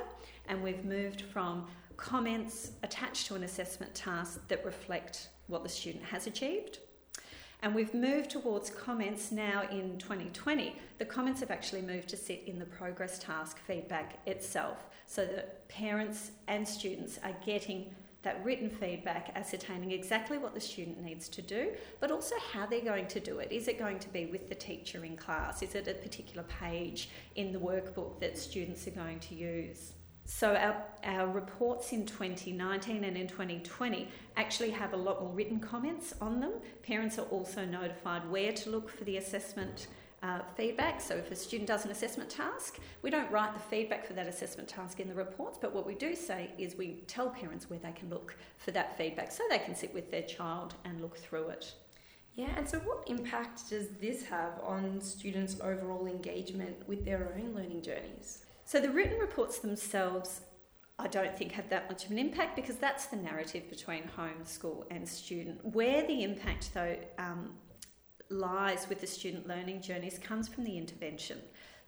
and 0.47 0.61
we've 0.61 0.85
moved 0.85 1.21
from 1.21 1.67
comments 2.01 2.71
attached 2.81 3.27
to 3.27 3.35
an 3.35 3.43
assessment 3.43 3.93
task 3.93 4.41
that 4.47 4.65
reflect 4.65 5.29
what 5.47 5.61
the 5.61 5.69
student 5.69 6.03
has 6.03 6.25
achieved. 6.25 6.79
And 7.61 7.75
we've 7.75 7.93
moved 7.93 8.31
towards 8.31 8.71
comments 8.71 9.31
now 9.31 9.63
in 9.69 9.99
2020. 9.99 10.75
The 10.97 11.05
comments 11.05 11.41
have 11.41 11.51
actually 11.51 11.83
moved 11.83 12.09
to 12.09 12.17
sit 12.17 12.43
in 12.47 12.57
the 12.57 12.65
progress 12.65 13.19
task 13.19 13.59
feedback 13.59 14.17
itself 14.25 14.89
so 15.05 15.25
that 15.25 15.67
parents 15.69 16.31
and 16.47 16.67
students 16.67 17.19
are 17.23 17.35
getting 17.45 17.93
that 18.23 18.43
written 18.43 18.69
feedback, 18.69 19.31
ascertaining 19.35 19.91
exactly 19.91 20.39
what 20.39 20.55
the 20.55 20.59
student 20.59 21.01
needs 21.03 21.29
to 21.29 21.41
do, 21.43 21.71
but 21.99 22.09
also 22.09 22.35
how 22.51 22.65
they're 22.65 22.81
going 22.81 23.07
to 23.07 23.19
do 23.19 23.39
it. 23.39 23.51
Is 23.51 23.67
it 23.67 23.77
going 23.77 23.99
to 23.99 24.09
be 24.09 24.25
with 24.25 24.49
the 24.49 24.55
teacher 24.55 25.05
in 25.05 25.15
class? 25.15 25.61
Is 25.61 25.75
it 25.75 25.87
a 25.87 25.93
particular 25.93 26.43
page 26.43 27.09
in 27.35 27.51
the 27.51 27.59
workbook 27.59 28.19
that 28.19 28.37
students 28.37 28.87
are 28.87 28.91
going 28.91 29.19
to 29.19 29.35
use? 29.35 29.93
So, 30.33 30.55
our, 30.55 30.81
our 31.03 31.27
reports 31.27 31.91
in 31.91 32.05
2019 32.05 33.03
and 33.03 33.17
in 33.17 33.27
2020 33.27 34.07
actually 34.37 34.71
have 34.71 34.93
a 34.93 34.97
lot 34.97 35.21
more 35.21 35.29
written 35.29 35.59
comments 35.59 36.15
on 36.21 36.39
them. 36.39 36.53
Parents 36.81 37.19
are 37.19 37.25
also 37.25 37.65
notified 37.65 38.27
where 38.31 38.53
to 38.53 38.69
look 38.69 38.89
for 38.89 39.03
the 39.03 39.17
assessment 39.17 39.87
uh, 40.23 40.39
feedback. 40.55 41.01
So 41.01 41.15
if 41.15 41.29
a 41.31 41.35
student 41.35 41.67
does 41.67 41.85
an 41.85 41.91
assessment 41.91 42.29
task, 42.29 42.79
we 43.03 43.09
don't 43.09 43.29
write 43.29 43.53
the 43.53 43.59
feedback 43.59 44.07
for 44.07 44.13
that 44.13 44.25
assessment 44.25 44.69
task 44.69 44.99
in 44.99 45.09
the 45.09 45.13
reports, 45.13 45.59
but 45.61 45.75
what 45.75 45.85
we 45.85 45.95
do 45.95 46.15
say 46.15 46.49
is 46.57 46.75
we 46.75 47.03
tell 47.07 47.29
parents 47.29 47.69
where 47.69 47.79
they 47.79 47.91
can 47.91 48.09
look 48.09 48.35
for 48.57 48.71
that 48.71 48.97
feedback 48.97 49.31
so 49.31 49.43
they 49.49 49.59
can 49.59 49.75
sit 49.75 49.93
with 49.93 50.09
their 50.09 50.23
child 50.23 50.73
and 50.85 51.01
look 51.01 51.17
through 51.17 51.49
it. 51.49 51.73
Yeah, 52.35 52.49
and 52.55 52.67
so 52.67 52.79
what 52.79 53.03
impact 53.07 53.69
does 53.69 53.89
this 53.99 54.23
have 54.23 54.53
on 54.63 55.01
students' 55.01 55.59
overall 55.59 56.07
engagement 56.07 56.87
with 56.87 57.03
their 57.03 57.35
own 57.37 57.53
learning 57.53 57.81
journeys? 57.81 58.45
So 58.71 58.79
the 58.79 58.89
written 58.89 59.19
reports 59.19 59.59
themselves 59.59 60.43
I 60.97 61.09
don't 61.09 61.37
think 61.37 61.51
have 61.51 61.67
that 61.71 61.89
much 61.89 62.05
of 62.05 62.11
an 62.11 62.17
impact 62.17 62.55
because 62.55 62.77
that's 62.77 63.07
the 63.07 63.17
narrative 63.17 63.69
between 63.69 64.07
home, 64.07 64.45
school, 64.45 64.85
and 64.89 65.05
student. 65.05 65.59
Where 65.75 66.07
the 66.07 66.23
impact, 66.23 66.73
though, 66.73 66.95
um, 67.17 67.55
lies 68.29 68.87
with 68.87 69.01
the 69.01 69.07
student 69.07 69.45
learning 69.45 69.81
journeys 69.81 70.17
comes 70.17 70.47
from 70.47 70.63
the 70.63 70.77
intervention. 70.77 71.39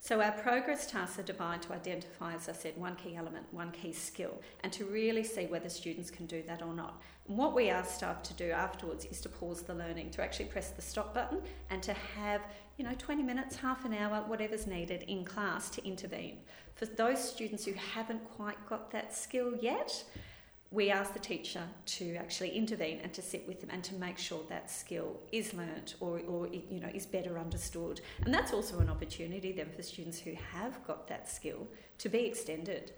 So 0.06 0.20
our 0.20 0.32
progress 0.32 0.86
tasks 0.86 1.18
are 1.18 1.22
divided 1.22 1.62
to 1.62 1.72
identify, 1.72 2.34
as 2.34 2.46
I 2.50 2.52
said, 2.52 2.76
one 2.76 2.94
key 2.94 3.16
element, 3.16 3.46
one 3.52 3.70
key 3.70 3.94
skill, 3.94 4.38
and 4.62 4.70
to 4.74 4.84
really 4.84 5.24
see 5.24 5.46
whether 5.46 5.70
students 5.70 6.10
can 6.10 6.26
do 6.26 6.42
that 6.46 6.60
or 6.60 6.74
not. 6.74 7.00
And 7.26 7.38
what 7.38 7.54
we 7.54 7.70
ask 7.70 7.94
staff 7.94 8.22
to 8.24 8.34
do 8.34 8.50
afterwards 8.50 9.06
is 9.06 9.22
to 9.22 9.30
pause 9.30 9.62
the 9.62 9.72
learning, 9.72 10.10
to 10.10 10.22
actually 10.22 10.44
press 10.44 10.68
the 10.72 10.82
stop 10.82 11.14
button 11.14 11.40
and 11.70 11.82
to 11.82 11.94
have, 11.94 12.42
you 12.76 12.84
know, 12.84 12.92
20 12.98 13.22
minutes, 13.22 13.56
half 13.56 13.86
an 13.86 13.94
hour, 13.94 14.22
whatever's 14.26 14.66
needed 14.66 15.04
in 15.08 15.24
class 15.24 15.70
to 15.70 15.86
intervene. 15.88 16.40
For 16.74 16.84
those 16.84 17.26
students 17.26 17.64
who 17.64 17.72
haven't 17.72 18.28
quite 18.36 18.58
got 18.68 18.90
that 18.90 19.16
skill 19.16 19.54
yet, 19.58 20.04
we 20.74 20.90
ask 20.90 21.12
the 21.12 21.20
teacher 21.20 21.62
to 21.86 22.16
actually 22.16 22.50
intervene 22.50 22.98
and 23.02 23.12
to 23.12 23.22
sit 23.22 23.46
with 23.46 23.60
them 23.60 23.70
and 23.72 23.84
to 23.84 23.94
make 23.94 24.18
sure 24.18 24.40
that 24.48 24.68
skill 24.68 25.20
is 25.30 25.54
learnt 25.54 25.94
or, 26.00 26.20
or 26.26 26.48
you 26.48 26.80
know 26.80 26.90
is 26.92 27.06
better 27.06 27.38
understood. 27.38 28.00
And 28.24 28.34
that's 28.34 28.52
also 28.52 28.80
an 28.80 28.90
opportunity 28.90 29.52
then 29.52 29.70
for 29.70 29.82
students 29.82 30.18
who 30.18 30.34
have 30.52 30.84
got 30.84 31.06
that 31.08 31.28
skill 31.30 31.68
to 31.98 32.08
be 32.08 32.26
extended 32.26 32.92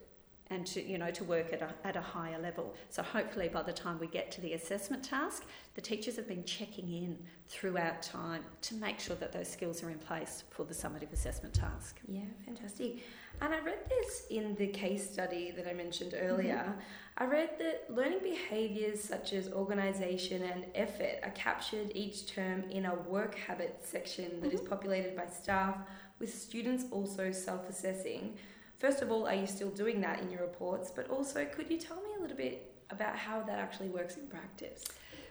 and 0.50 0.66
to 0.66 0.82
you 0.82 0.98
know 0.98 1.10
to 1.10 1.24
work 1.24 1.52
at 1.52 1.62
a, 1.62 1.68
at 1.84 1.96
a 1.96 2.00
higher 2.00 2.38
level 2.38 2.74
so 2.88 3.02
hopefully 3.02 3.48
by 3.48 3.62
the 3.62 3.72
time 3.72 3.98
we 3.98 4.06
get 4.06 4.30
to 4.30 4.40
the 4.40 4.52
assessment 4.52 5.02
task 5.02 5.44
the 5.74 5.80
teachers 5.80 6.16
have 6.16 6.28
been 6.28 6.44
checking 6.44 6.88
in 6.88 7.18
throughout 7.48 8.02
time 8.02 8.42
to 8.60 8.74
make 8.76 9.00
sure 9.00 9.16
that 9.16 9.32
those 9.32 9.48
skills 9.48 9.82
are 9.82 9.90
in 9.90 9.98
place 9.98 10.44
for 10.50 10.64
the 10.64 10.74
summative 10.74 11.12
assessment 11.12 11.54
task 11.54 12.00
yeah 12.08 12.20
fantastic 12.44 12.98
and 13.40 13.52
I 13.52 13.60
read 13.60 13.78
this 13.88 14.26
in 14.30 14.54
the 14.54 14.68
case 14.68 15.10
study 15.10 15.52
that 15.56 15.68
I 15.68 15.74
mentioned 15.74 16.14
earlier. 16.18 16.54
Mm-hmm. 16.54 16.80
I 17.18 17.24
read 17.26 17.50
that 17.58 17.84
learning 17.90 18.20
behaviours 18.22 19.02
such 19.02 19.32
as 19.32 19.52
organisation 19.52 20.42
and 20.42 20.66
effort 20.74 21.18
are 21.22 21.30
captured 21.30 21.92
each 21.94 22.26
term 22.26 22.64
in 22.70 22.86
a 22.86 22.94
work 22.94 23.34
habits 23.34 23.88
section 23.88 24.40
that 24.40 24.48
mm-hmm. 24.48 24.56
is 24.56 24.60
populated 24.62 25.16
by 25.16 25.26
staff, 25.26 25.76
with 26.18 26.34
students 26.34 26.84
also 26.90 27.30
self 27.30 27.68
assessing. 27.68 28.36
First 28.78 29.00
of 29.02 29.10
all, 29.10 29.26
are 29.26 29.34
you 29.34 29.46
still 29.46 29.70
doing 29.70 30.00
that 30.02 30.20
in 30.20 30.30
your 30.30 30.42
reports? 30.42 30.90
But 30.94 31.08
also, 31.08 31.44
could 31.44 31.70
you 31.70 31.78
tell 31.78 31.96
me 31.96 32.10
a 32.18 32.20
little 32.20 32.36
bit 32.36 32.72
about 32.90 33.16
how 33.16 33.42
that 33.42 33.58
actually 33.58 33.88
works 33.88 34.16
in 34.16 34.26
practice? 34.26 34.84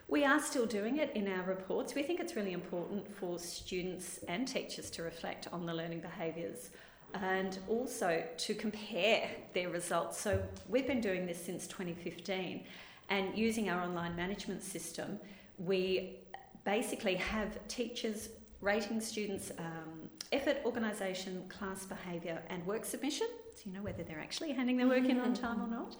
We 0.07 0.23
are 0.23 0.39
still 0.39 0.65
doing 0.65 0.97
it 0.97 1.11
in 1.15 1.27
our 1.27 1.43
reports. 1.43 1.95
We 1.95 2.03
think 2.03 2.19
it's 2.19 2.35
really 2.35 2.53
important 2.53 3.11
for 3.15 3.39
students 3.39 4.19
and 4.27 4.47
teachers 4.47 4.89
to 4.91 5.03
reflect 5.03 5.47
on 5.51 5.65
the 5.65 5.73
learning 5.73 5.99
behaviours 5.99 6.69
and 7.13 7.57
also 7.67 8.23
to 8.37 8.53
compare 8.55 9.29
their 9.53 9.69
results. 9.69 10.19
So 10.19 10.43
we've 10.67 10.87
been 10.87 11.01
doing 11.01 11.25
this 11.25 11.43
since 11.43 11.65
2015 11.67 12.63
and 13.09 13.37
using 13.37 13.69
our 13.69 13.81
online 13.81 14.15
management 14.15 14.63
system, 14.63 15.19
we 15.57 16.17
basically 16.65 17.15
have 17.15 17.65
teachers 17.67 18.29
rating 18.61 18.99
students' 19.01 19.51
um, 19.57 20.09
effort, 20.31 20.57
organisation, 20.65 21.43
class 21.49 21.85
behaviour, 21.85 22.41
and 22.49 22.65
work 22.65 22.85
submission. 22.85 23.27
So 23.55 23.63
you 23.65 23.73
know 23.73 23.81
whether 23.81 24.03
they're 24.03 24.19
actually 24.19 24.51
handing 24.51 24.77
their 24.77 24.87
work 24.87 25.05
in 25.05 25.19
on 25.19 25.33
time 25.33 25.61
or 25.61 25.67
not. 25.67 25.95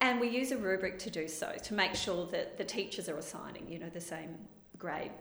And 0.00 0.20
we 0.20 0.28
use 0.28 0.50
a 0.50 0.56
rubric 0.56 0.98
to 1.00 1.10
do 1.10 1.28
so 1.28 1.52
to 1.62 1.74
make 1.74 1.94
sure 1.94 2.26
that 2.26 2.58
the 2.58 2.64
teachers 2.64 3.08
are 3.08 3.16
assigning, 3.16 3.68
you 3.68 3.78
know, 3.78 3.88
the 3.88 4.00
same 4.00 4.36
grade 4.78 5.12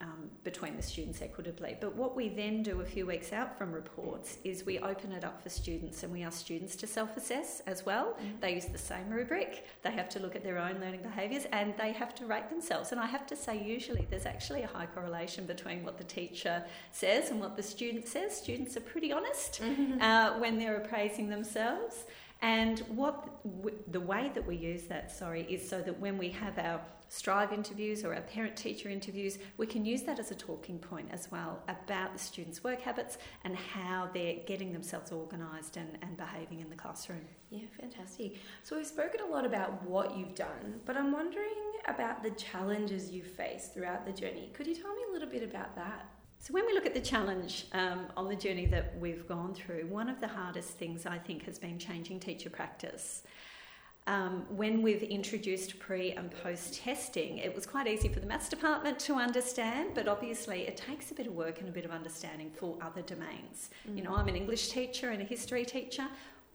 um, 0.00 0.30
between 0.44 0.76
the 0.76 0.82
students 0.82 1.20
equitably. 1.20 1.76
But 1.78 1.94
what 1.94 2.16
we 2.16 2.30
then 2.30 2.62
do 2.62 2.80
a 2.80 2.84
few 2.84 3.06
weeks 3.06 3.32
out 3.32 3.58
from 3.58 3.70
reports 3.72 4.38
is 4.44 4.64
we 4.64 4.78
open 4.78 5.12
it 5.12 5.24
up 5.24 5.42
for 5.42 5.50
students 5.50 6.02
and 6.02 6.12
we 6.12 6.22
ask 6.22 6.38
students 6.38 6.74
to 6.76 6.86
self 6.86 7.16
assess 7.16 7.60
as 7.66 7.84
well. 7.84 8.14
Mm-hmm. 8.14 8.40
They 8.40 8.54
use 8.54 8.66
the 8.66 8.78
same 8.78 9.10
rubric, 9.10 9.66
they 9.82 9.90
have 9.90 10.08
to 10.10 10.18
look 10.18 10.34
at 10.34 10.42
their 10.42 10.58
own 10.58 10.80
learning 10.80 11.02
behaviours 11.02 11.46
and 11.52 11.74
they 11.76 11.92
have 11.92 12.14
to 12.16 12.24
rate 12.24 12.48
themselves. 12.48 12.92
And 12.92 13.00
I 13.00 13.06
have 13.06 13.26
to 13.26 13.36
say, 13.36 13.62
usually 13.62 14.06
there's 14.08 14.26
actually 14.26 14.62
a 14.62 14.68
high 14.68 14.86
correlation 14.86 15.44
between 15.44 15.84
what 15.84 15.98
the 15.98 16.04
teacher 16.04 16.64
says 16.92 17.30
and 17.30 17.38
what 17.38 17.56
the 17.56 17.62
student 17.62 18.08
says. 18.08 18.34
Students 18.34 18.76
are 18.76 18.80
pretty 18.80 19.12
honest 19.12 19.60
mm-hmm. 19.62 20.00
uh, 20.00 20.38
when 20.38 20.58
they're 20.58 20.78
appraising 20.78 21.28
themselves. 21.28 22.04
And 22.42 22.78
what 22.88 23.40
the 23.88 24.00
way 24.00 24.30
that 24.34 24.46
we 24.46 24.56
use 24.56 24.84
that, 24.84 25.10
sorry, 25.10 25.42
is 25.42 25.68
so 25.68 25.82
that 25.82 25.98
when 26.00 26.16
we 26.16 26.30
have 26.30 26.58
our 26.58 26.80
Strive 27.12 27.52
interviews 27.52 28.04
or 28.04 28.14
our 28.14 28.20
parent 28.20 28.56
teacher 28.56 28.88
interviews, 28.88 29.40
we 29.56 29.66
can 29.66 29.84
use 29.84 30.02
that 30.02 30.20
as 30.20 30.30
a 30.30 30.34
talking 30.36 30.78
point 30.78 31.08
as 31.10 31.28
well 31.28 31.60
about 31.66 32.12
the 32.12 32.20
students' 32.20 32.62
work 32.62 32.80
habits 32.80 33.18
and 33.42 33.56
how 33.56 34.08
they're 34.14 34.36
getting 34.46 34.72
themselves 34.72 35.10
organised 35.10 35.76
and, 35.76 35.98
and 36.02 36.16
behaving 36.16 36.60
in 36.60 36.70
the 36.70 36.76
classroom. 36.76 37.22
Yeah, 37.50 37.62
fantastic. 37.80 38.36
So 38.62 38.76
we've 38.76 38.86
spoken 38.86 39.22
a 39.22 39.26
lot 39.26 39.44
about 39.44 39.82
what 39.82 40.16
you've 40.16 40.36
done, 40.36 40.78
but 40.84 40.96
I'm 40.96 41.10
wondering 41.10 41.50
about 41.88 42.22
the 42.22 42.30
challenges 42.30 43.10
you've 43.10 43.26
faced 43.26 43.74
throughout 43.74 44.06
the 44.06 44.12
journey. 44.12 44.52
Could 44.54 44.68
you 44.68 44.76
tell 44.76 44.94
me 44.94 45.02
a 45.10 45.12
little 45.12 45.28
bit 45.28 45.42
about 45.42 45.74
that? 45.74 46.08
So, 46.42 46.54
when 46.54 46.64
we 46.64 46.72
look 46.72 46.86
at 46.86 46.94
the 46.94 47.00
challenge 47.00 47.66
um, 47.72 48.06
on 48.16 48.26
the 48.26 48.34
journey 48.34 48.64
that 48.66 48.98
we've 48.98 49.28
gone 49.28 49.52
through, 49.52 49.86
one 49.90 50.08
of 50.08 50.22
the 50.22 50.26
hardest 50.26 50.70
things 50.70 51.04
I 51.04 51.18
think 51.18 51.44
has 51.44 51.58
been 51.58 51.78
changing 51.78 52.18
teacher 52.18 52.48
practice. 52.48 53.24
Um, 54.06 54.46
when 54.48 54.80
we've 54.80 55.02
introduced 55.02 55.78
pre 55.78 56.12
and 56.12 56.30
post 56.30 56.80
testing, 56.80 57.36
it 57.38 57.54
was 57.54 57.66
quite 57.66 57.86
easy 57.86 58.08
for 58.08 58.20
the 58.20 58.26
maths 58.26 58.48
department 58.48 58.98
to 59.00 59.16
understand, 59.16 59.90
but 59.94 60.08
obviously 60.08 60.62
it 60.62 60.78
takes 60.78 61.10
a 61.10 61.14
bit 61.14 61.26
of 61.26 61.34
work 61.34 61.60
and 61.60 61.68
a 61.68 61.72
bit 61.72 61.84
of 61.84 61.90
understanding 61.90 62.50
for 62.50 62.78
other 62.80 63.02
domains. 63.02 63.68
Mm. 63.86 63.98
You 63.98 64.04
know, 64.04 64.16
I'm 64.16 64.28
an 64.28 64.34
English 64.34 64.70
teacher 64.70 65.10
and 65.10 65.20
a 65.20 65.26
history 65.26 65.66
teacher. 65.66 66.06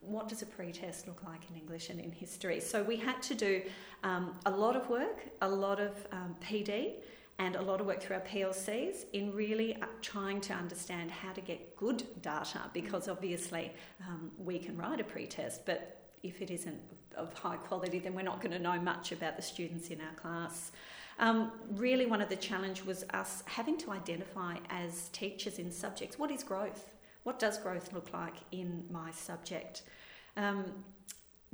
What 0.02 0.28
does 0.28 0.42
a 0.42 0.48
pre 0.48 0.72
test 0.72 1.06
look 1.06 1.22
like 1.24 1.48
in 1.48 1.56
English 1.56 1.92
and 1.92 2.00
in 2.00 2.12
history? 2.12 2.60
So 2.60 2.82
we 2.82 2.98
had 2.98 3.22
to 3.22 3.36
do 3.36 3.62
um, 4.04 4.34
a 4.48 4.52
lot 4.52 4.76
of 4.76 4.90
work, 4.90 5.30
a 5.44 5.48
lot 5.48 5.80
of 5.80 6.08
um, 6.12 6.36
PD 6.44 6.94
and 7.38 7.56
a 7.56 7.62
lot 7.62 7.82
of 7.82 7.88
work 7.88 8.02
through 8.02 8.16
our 8.16 8.22
PLCs 8.22 9.06
in 9.14 9.34
really 9.34 9.76
uh, 9.82 9.86
trying 10.02 10.40
to 10.42 10.54
understand 10.54 11.12
how 11.12 11.34
to 11.34 11.42
get 11.42 11.76
good 11.76 12.04
data 12.22 12.62
because 12.74 13.10
obviously 13.10 13.74
um, 14.08 14.32
we 14.38 14.58
can 14.58 14.78
write 14.78 15.02
a 15.02 15.04
pre-test, 15.04 15.66
but 15.66 16.10
if 16.24 16.42
it 16.42 16.50
isn't 16.50 16.80
of 17.16 17.34
high 17.34 17.58
quality, 17.58 18.00
then 18.00 18.14
we're 18.14 18.22
not 18.22 18.42
going 18.42 18.52
to 18.52 18.60
know 18.60 18.80
much 18.80 19.12
about 19.12 19.36
the 19.36 19.42
students 19.42 19.90
in 19.90 20.00
our 20.02 20.14
class. 20.16 20.72
Um, 21.20 21.52
really, 21.72 22.06
one 22.06 22.22
of 22.22 22.30
the 22.30 22.36
challenge 22.36 22.84
was 22.84 23.06
us 23.14 23.44
having 23.46 23.78
to 23.80 23.92
identify 23.92 24.58
as 24.70 25.10
teachers 25.10 25.60
in 25.60 25.72
subjects 25.72 26.20
what 26.20 26.32
is 26.32 26.44
growth? 26.44 26.90
What 27.24 27.40
does 27.40 27.58
growth 27.58 27.94
look 27.94 28.14
like 28.14 28.36
in 28.52 28.86
my 28.92 29.12
subject? 29.12 29.84
Um, 30.38 30.66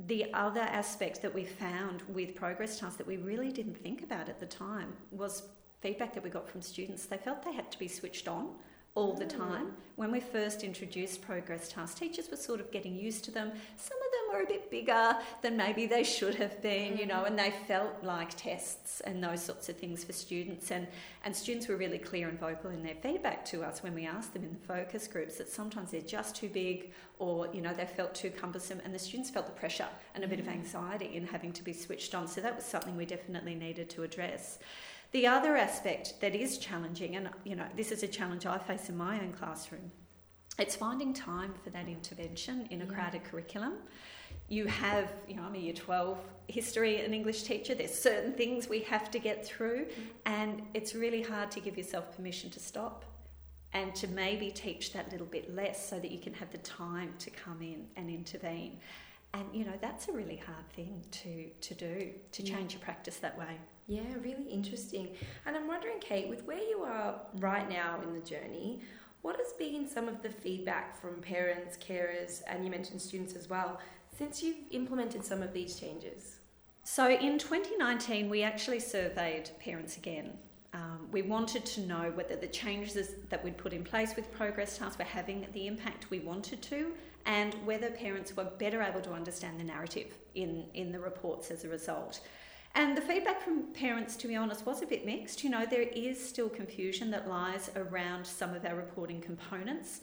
the 0.06 0.32
other 0.34 0.60
aspect 0.60 1.22
that 1.22 1.32
we 1.32 1.44
found 1.44 2.02
with 2.08 2.34
progress 2.34 2.80
tasks 2.80 2.96
that 2.96 3.06
we 3.06 3.18
really 3.18 3.52
didn't 3.52 3.76
think 3.76 4.02
about 4.02 4.28
at 4.28 4.40
the 4.40 4.46
time 4.46 4.92
was 5.12 5.44
feedback 5.82 6.14
that 6.14 6.22
we 6.22 6.30
got 6.30 6.48
from 6.48 6.62
students, 6.62 7.06
they 7.06 7.18
felt 7.18 7.42
they 7.42 7.52
had 7.52 7.70
to 7.72 7.78
be 7.78 7.88
switched 7.88 8.28
on 8.28 8.50
all 8.94 9.14
the 9.14 9.24
mm. 9.24 9.36
time. 9.36 9.72
When 9.96 10.12
we 10.12 10.20
first 10.20 10.62
introduced 10.62 11.22
progress 11.22 11.68
tasks, 11.68 11.98
teachers 11.98 12.30
were 12.30 12.36
sort 12.36 12.60
of 12.60 12.70
getting 12.70 12.94
used 12.94 13.24
to 13.24 13.30
them. 13.30 13.50
Some 13.76 13.96
of 13.96 14.12
them 14.12 14.38
were 14.38 14.44
a 14.44 14.46
bit 14.46 14.70
bigger 14.70 15.16
than 15.40 15.56
maybe 15.56 15.86
they 15.86 16.04
should 16.04 16.34
have 16.34 16.60
been, 16.62 16.98
you 16.98 17.06
know, 17.06 17.22
mm. 17.22 17.28
and 17.28 17.38
they 17.38 17.52
felt 17.66 18.02
like 18.02 18.36
tests 18.36 19.00
and 19.00 19.24
those 19.24 19.42
sorts 19.42 19.68
of 19.68 19.76
things 19.76 20.04
for 20.04 20.12
students. 20.12 20.70
And, 20.70 20.86
and 21.24 21.34
students 21.34 21.68
were 21.68 21.76
really 21.76 21.98
clear 21.98 22.28
and 22.28 22.38
vocal 22.38 22.70
in 22.70 22.82
their 22.82 22.94
feedback 22.94 23.44
to 23.46 23.62
us 23.62 23.82
when 23.82 23.94
we 23.94 24.06
asked 24.06 24.34
them 24.34 24.44
in 24.44 24.50
the 24.50 24.66
focus 24.66 25.08
groups 25.08 25.36
that 25.38 25.48
sometimes 25.48 25.90
they're 25.90 26.00
just 26.02 26.36
too 26.36 26.48
big 26.48 26.92
or, 27.18 27.48
you 27.54 27.62
know, 27.62 27.72
they 27.72 27.86
felt 27.86 28.14
too 28.14 28.30
cumbersome 28.30 28.80
and 28.84 28.94
the 28.94 28.98
students 28.98 29.30
felt 29.30 29.46
the 29.46 29.52
pressure 29.52 29.88
and 30.14 30.22
a 30.22 30.28
bit 30.28 30.40
of 30.40 30.46
mm. 30.46 30.52
anxiety 30.52 31.16
in 31.16 31.26
having 31.26 31.52
to 31.52 31.64
be 31.64 31.72
switched 31.72 32.14
on. 32.14 32.28
So 32.28 32.42
that 32.42 32.56
was 32.56 32.64
something 32.64 32.94
we 32.96 33.06
definitely 33.06 33.54
needed 33.54 33.88
to 33.90 34.02
address. 34.02 34.58
The 35.12 35.26
other 35.26 35.56
aspect 35.56 36.20
that 36.20 36.34
is 36.34 36.56
challenging, 36.56 37.16
and 37.16 37.28
you 37.44 37.54
know, 37.54 37.66
this 37.76 37.92
is 37.92 38.02
a 38.02 38.08
challenge 38.08 38.46
I 38.46 38.58
face 38.58 38.88
in 38.88 38.96
my 38.96 39.20
own 39.20 39.32
classroom, 39.32 39.92
it's 40.58 40.74
finding 40.74 41.12
time 41.12 41.54
for 41.62 41.70
that 41.70 41.86
intervention 41.86 42.66
in 42.70 42.82
a 42.82 42.84
yeah. 42.84 42.90
crowded 42.92 43.24
curriculum. 43.24 43.74
You 44.48 44.66
have, 44.66 45.12
you 45.28 45.36
know, 45.36 45.42
I'm 45.42 45.54
a 45.54 45.58
year 45.58 45.72
12 45.74 46.18
history 46.48 47.02
and 47.02 47.14
English 47.14 47.42
teacher. 47.42 47.74
There's 47.74 47.94
certain 47.94 48.32
things 48.32 48.68
we 48.68 48.80
have 48.80 49.10
to 49.10 49.18
get 49.18 49.46
through, 49.46 49.84
mm-hmm. 49.84 50.02
and 50.26 50.62
it's 50.72 50.94
really 50.94 51.22
hard 51.22 51.50
to 51.52 51.60
give 51.60 51.76
yourself 51.76 52.16
permission 52.16 52.50
to 52.50 52.60
stop 52.60 53.04
and 53.74 53.94
to 53.94 54.08
maybe 54.08 54.50
teach 54.50 54.92
that 54.92 55.10
little 55.10 55.26
bit 55.26 55.54
less 55.54 55.88
so 55.88 55.98
that 55.98 56.10
you 56.10 56.18
can 56.18 56.34
have 56.34 56.50
the 56.50 56.58
time 56.58 57.14
to 57.18 57.30
come 57.30 57.60
in 57.62 57.86
and 57.96 58.10
intervene. 58.10 58.78
And 59.34 59.44
you 59.52 59.64
know, 59.64 59.72
that's 59.80 60.08
a 60.08 60.12
really 60.12 60.36
hard 60.36 60.68
thing 60.70 61.02
to, 61.10 61.48
to 61.68 61.74
do, 61.74 62.10
to 62.32 62.42
change 62.42 62.72
yeah. 62.72 62.78
your 62.78 62.84
practice 62.84 63.16
that 63.18 63.38
way. 63.38 63.58
Yeah, 63.92 64.14
really 64.22 64.48
interesting. 64.48 65.10
And 65.44 65.54
I'm 65.54 65.68
wondering, 65.68 65.98
Kate, 66.00 66.26
with 66.26 66.46
where 66.46 66.62
you 66.62 66.82
are 66.82 67.20
right 67.40 67.68
now 67.68 68.00
in 68.02 68.14
the 68.14 68.24
journey, 68.26 68.80
what 69.20 69.36
has 69.36 69.52
been 69.58 69.86
some 69.86 70.08
of 70.08 70.22
the 70.22 70.30
feedback 70.30 70.98
from 70.98 71.20
parents, 71.20 71.76
carers, 71.76 72.40
and 72.46 72.64
you 72.64 72.70
mentioned 72.70 73.02
students 73.02 73.34
as 73.34 73.50
well, 73.50 73.78
since 74.16 74.42
you've 74.42 74.56
implemented 74.70 75.22
some 75.22 75.42
of 75.42 75.52
these 75.52 75.78
changes? 75.78 76.38
So 76.84 77.10
in 77.10 77.38
2019, 77.38 78.30
we 78.30 78.42
actually 78.42 78.80
surveyed 78.80 79.50
parents 79.60 79.98
again. 79.98 80.38
Um, 80.72 81.08
we 81.12 81.20
wanted 81.20 81.66
to 81.66 81.82
know 81.82 82.12
whether 82.14 82.34
the 82.34 82.46
changes 82.46 83.16
that 83.28 83.44
we'd 83.44 83.58
put 83.58 83.74
in 83.74 83.84
place 83.84 84.16
with 84.16 84.32
progress 84.32 84.78
tasks 84.78 84.96
were 84.98 85.04
having 85.04 85.46
the 85.52 85.66
impact 85.66 86.08
we 86.08 86.20
wanted 86.20 86.62
to, 86.62 86.92
and 87.26 87.52
whether 87.66 87.90
parents 87.90 88.34
were 88.34 88.48
better 88.56 88.80
able 88.80 89.02
to 89.02 89.12
understand 89.12 89.60
the 89.60 89.64
narrative 89.64 90.14
in, 90.34 90.64
in 90.72 90.92
the 90.92 90.98
reports 90.98 91.50
as 91.50 91.64
a 91.64 91.68
result. 91.68 92.22
And 92.74 92.96
the 92.96 93.02
feedback 93.02 93.42
from 93.42 93.64
parents, 93.74 94.16
to 94.16 94.26
be 94.26 94.34
honest, 94.34 94.64
was 94.64 94.82
a 94.82 94.86
bit 94.86 95.04
mixed. 95.04 95.44
You 95.44 95.50
know, 95.50 95.66
there 95.66 95.82
is 95.82 96.18
still 96.18 96.48
confusion 96.48 97.10
that 97.10 97.28
lies 97.28 97.70
around 97.76 98.26
some 98.26 98.54
of 98.54 98.64
our 98.64 98.74
reporting 98.74 99.20
components. 99.20 100.00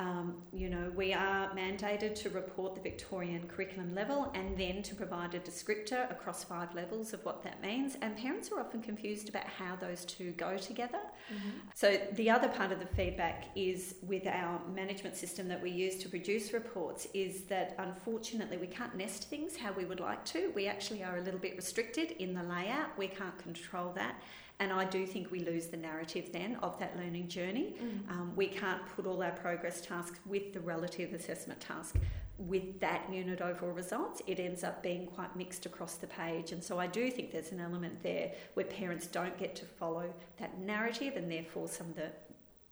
Um, 0.00 0.36
you 0.50 0.70
know, 0.70 0.90
we 0.96 1.12
are 1.12 1.50
mandated 1.54 2.14
to 2.22 2.30
report 2.30 2.74
the 2.74 2.80
Victorian 2.80 3.46
curriculum 3.46 3.94
level 3.94 4.32
and 4.34 4.56
then 4.56 4.82
to 4.84 4.94
provide 4.94 5.34
a 5.34 5.40
descriptor 5.40 6.10
across 6.10 6.42
five 6.42 6.74
levels 6.74 7.12
of 7.12 7.22
what 7.26 7.42
that 7.42 7.60
means. 7.60 7.98
And 8.00 8.16
parents 8.16 8.50
are 8.50 8.60
often 8.60 8.80
confused 8.80 9.28
about 9.28 9.44
how 9.44 9.76
those 9.76 10.06
two 10.06 10.32
go 10.32 10.56
together. 10.56 11.00
Mm-hmm. 11.30 11.50
So, 11.74 12.00
the 12.14 12.30
other 12.30 12.48
part 12.48 12.72
of 12.72 12.80
the 12.80 12.86
feedback 12.86 13.48
is 13.54 13.96
with 14.02 14.26
our 14.26 14.58
management 14.74 15.16
system 15.16 15.48
that 15.48 15.62
we 15.62 15.70
use 15.70 15.96
to 15.98 16.08
produce 16.08 16.54
reports 16.54 17.06
is 17.12 17.42
that 17.42 17.74
unfortunately 17.78 18.56
we 18.56 18.68
can't 18.68 18.96
nest 18.96 19.28
things 19.28 19.54
how 19.54 19.72
we 19.72 19.84
would 19.84 20.00
like 20.00 20.24
to. 20.26 20.50
We 20.54 20.66
actually 20.66 21.04
are 21.04 21.18
a 21.18 21.20
little 21.20 21.40
bit 21.40 21.56
restricted 21.56 22.12
in 22.12 22.32
the 22.32 22.42
layout, 22.42 22.96
we 22.96 23.08
can't 23.08 23.38
control 23.38 23.92
that. 23.96 24.14
And 24.60 24.72
I 24.72 24.84
do 24.84 25.06
think 25.06 25.30
we 25.30 25.40
lose 25.40 25.66
the 25.68 25.78
narrative 25.78 26.30
then 26.32 26.56
of 26.56 26.78
that 26.78 26.96
learning 26.96 27.28
journey. 27.28 27.74
Mm. 27.82 28.10
Um, 28.10 28.32
we 28.36 28.46
can't 28.46 28.84
put 28.94 29.06
all 29.06 29.22
our 29.22 29.32
progress 29.32 29.80
tasks 29.80 30.20
with 30.26 30.52
the 30.52 30.60
relative 30.60 31.14
assessment 31.14 31.60
task 31.60 31.96
with 32.36 32.78
that 32.80 33.02
unit 33.12 33.40
overall 33.40 33.72
results. 33.72 34.20
It 34.26 34.38
ends 34.38 34.62
up 34.62 34.82
being 34.82 35.06
quite 35.06 35.34
mixed 35.34 35.64
across 35.64 35.94
the 35.94 36.06
page. 36.06 36.52
And 36.52 36.62
so 36.62 36.78
I 36.78 36.86
do 36.86 37.10
think 37.10 37.32
there's 37.32 37.52
an 37.52 37.60
element 37.60 38.02
there 38.02 38.32
where 38.54 38.66
parents 38.66 39.06
don't 39.06 39.36
get 39.38 39.56
to 39.56 39.64
follow 39.64 40.12
that 40.38 40.58
narrative 40.58 41.16
and 41.16 41.30
therefore 41.30 41.66
some 41.66 41.88
of 41.88 41.96
the 41.96 42.10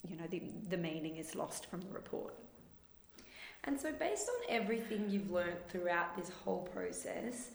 you 0.07 0.17
know 0.17 0.25
the, 0.31 0.43
the 0.71 0.77
meaning 0.77 1.17
is 1.17 1.35
lost 1.35 1.67
from 1.67 1.81
the 1.81 1.91
report. 1.91 2.35
And 3.65 3.79
so 3.79 3.93
based 3.93 4.29
on 4.29 4.57
everything 4.57 5.07
you've 5.09 5.31
learned 5.31 5.57
throughout 5.69 6.17
this 6.17 6.31
whole 6.45 6.63
process, 6.73 7.51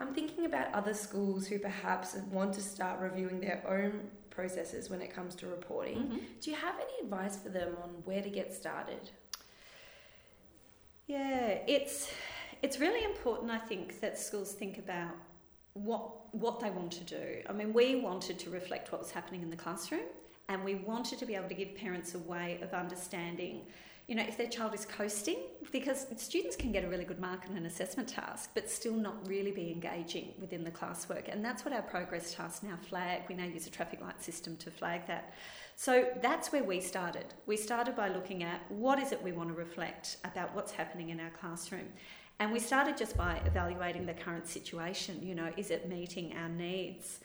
I'm 0.00 0.14
thinking 0.14 0.46
about 0.46 0.72
other 0.72 0.94
schools 0.94 1.46
who 1.46 1.58
perhaps 1.58 2.16
want 2.30 2.54
to 2.54 2.62
start 2.62 3.00
reviewing 3.00 3.40
their 3.40 3.62
own 3.68 4.08
processes 4.30 4.88
when 4.88 5.02
it 5.02 5.12
comes 5.14 5.34
to 5.36 5.46
reporting. 5.46 5.98
Mm-hmm. 5.98 6.18
Do 6.40 6.50
you 6.50 6.56
have 6.56 6.76
any 6.76 7.04
advice 7.04 7.36
for 7.36 7.50
them 7.50 7.76
on 7.82 7.90
where 8.04 8.22
to 8.22 8.30
get 8.30 8.54
started? 8.54 9.10
Yeah, 11.06 11.58
it's 11.66 12.10
it's 12.62 12.78
really 12.78 13.04
important 13.04 13.50
I 13.50 13.58
think 13.58 14.00
that 14.00 14.18
schools 14.18 14.52
think 14.52 14.78
about 14.78 15.12
what 15.74 16.34
what 16.34 16.60
they 16.60 16.70
want 16.70 16.92
to 16.92 17.04
do. 17.04 17.42
I 17.48 17.52
mean, 17.52 17.72
we 17.72 17.96
wanted 17.96 18.38
to 18.38 18.50
reflect 18.50 18.92
what 18.92 19.00
was 19.00 19.10
happening 19.10 19.42
in 19.42 19.50
the 19.50 19.56
classroom 19.56 20.08
and 20.48 20.64
we 20.64 20.76
wanted 20.76 21.18
to 21.18 21.26
be 21.26 21.34
able 21.34 21.48
to 21.48 21.54
give 21.54 21.74
parents 21.74 22.14
a 22.14 22.18
way 22.18 22.58
of 22.62 22.72
understanding 22.72 23.62
you 24.10 24.16
know, 24.16 24.24
if 24.24 24.36
their 24.36 24.48
child 24.48 24.74
is 24.74 24.84
coasting, 24.84 25.38
because 25.70 26.04
students 26.16 26.56
can 26.56 26.72
get 26.72 26.82
a 26.82 26.88
really 26.88 27.04
good 27.04 27.20
mark 27.20 27.42
on 27.48 27.56
an 27.56 27.64
assessment 27.64 28.08
task, 28.08 28.50
but 28.54 28.68
still 28.68 28.92
not 28.92 29.14
really 29.28 29.52
be 29.52 29.70
engaging 29.70 30.32
within 30.40 30.64
the 30.64 30.70
classwork. 30.72 31.32
And 31.32 31.44
that's 31.44 31.64
what 31.64 31.72
our 31.72 31.82
progress 31.82 32.34
tasks 32.34 32.64
now 32.64 32.76
flag. 32.88 33.22
We 33.28 33.36
now 33.36 33.44
use 33.44 33.68
a 33.68 33.70
traffic 33.70 34.00
light 34.00 34.20
system 34.20 34.56
to 34.56 34.70
flag 34.72 35.06
that. 35.06 35.34
So 35.76 36.08
that's 36.20 36.50
where 36.50 36.64
we 36.64 36.80
started. 36.80 37.26
We 37.46 37.56
started 37.56 37.94
by 37.94 38.08
looking 38.08 38.42
at 38.42 38.68
what 38.68 38.98
is 38.98 39.12
it 39.12 39.22
we 39.22 39.30
want 39.30 39.48
to 39.50 39.54
reflect 39.54 40.16
about 40.24 40.56
what's 40.56 40.72
happening 40.72 41.10
in 41.10 41.20
our 41.20 41.30
classroom. 41.30 41.86
And 42.40 42.50
we 42.50 42.58
started 42.58 42.96
just 42.96 43.16
by 43.16 43.40
evaluating 43.46 44.06
the 44.06 44.14
current 44.14 44.48
situation. 44.48 45.20
You 45.22 45.36
know, 45.36 45.52
is 45.56 45.70
it 45.70 45.88
meeting 45.88 46.34
our 46.36 46.48
needs? 46.48 47.20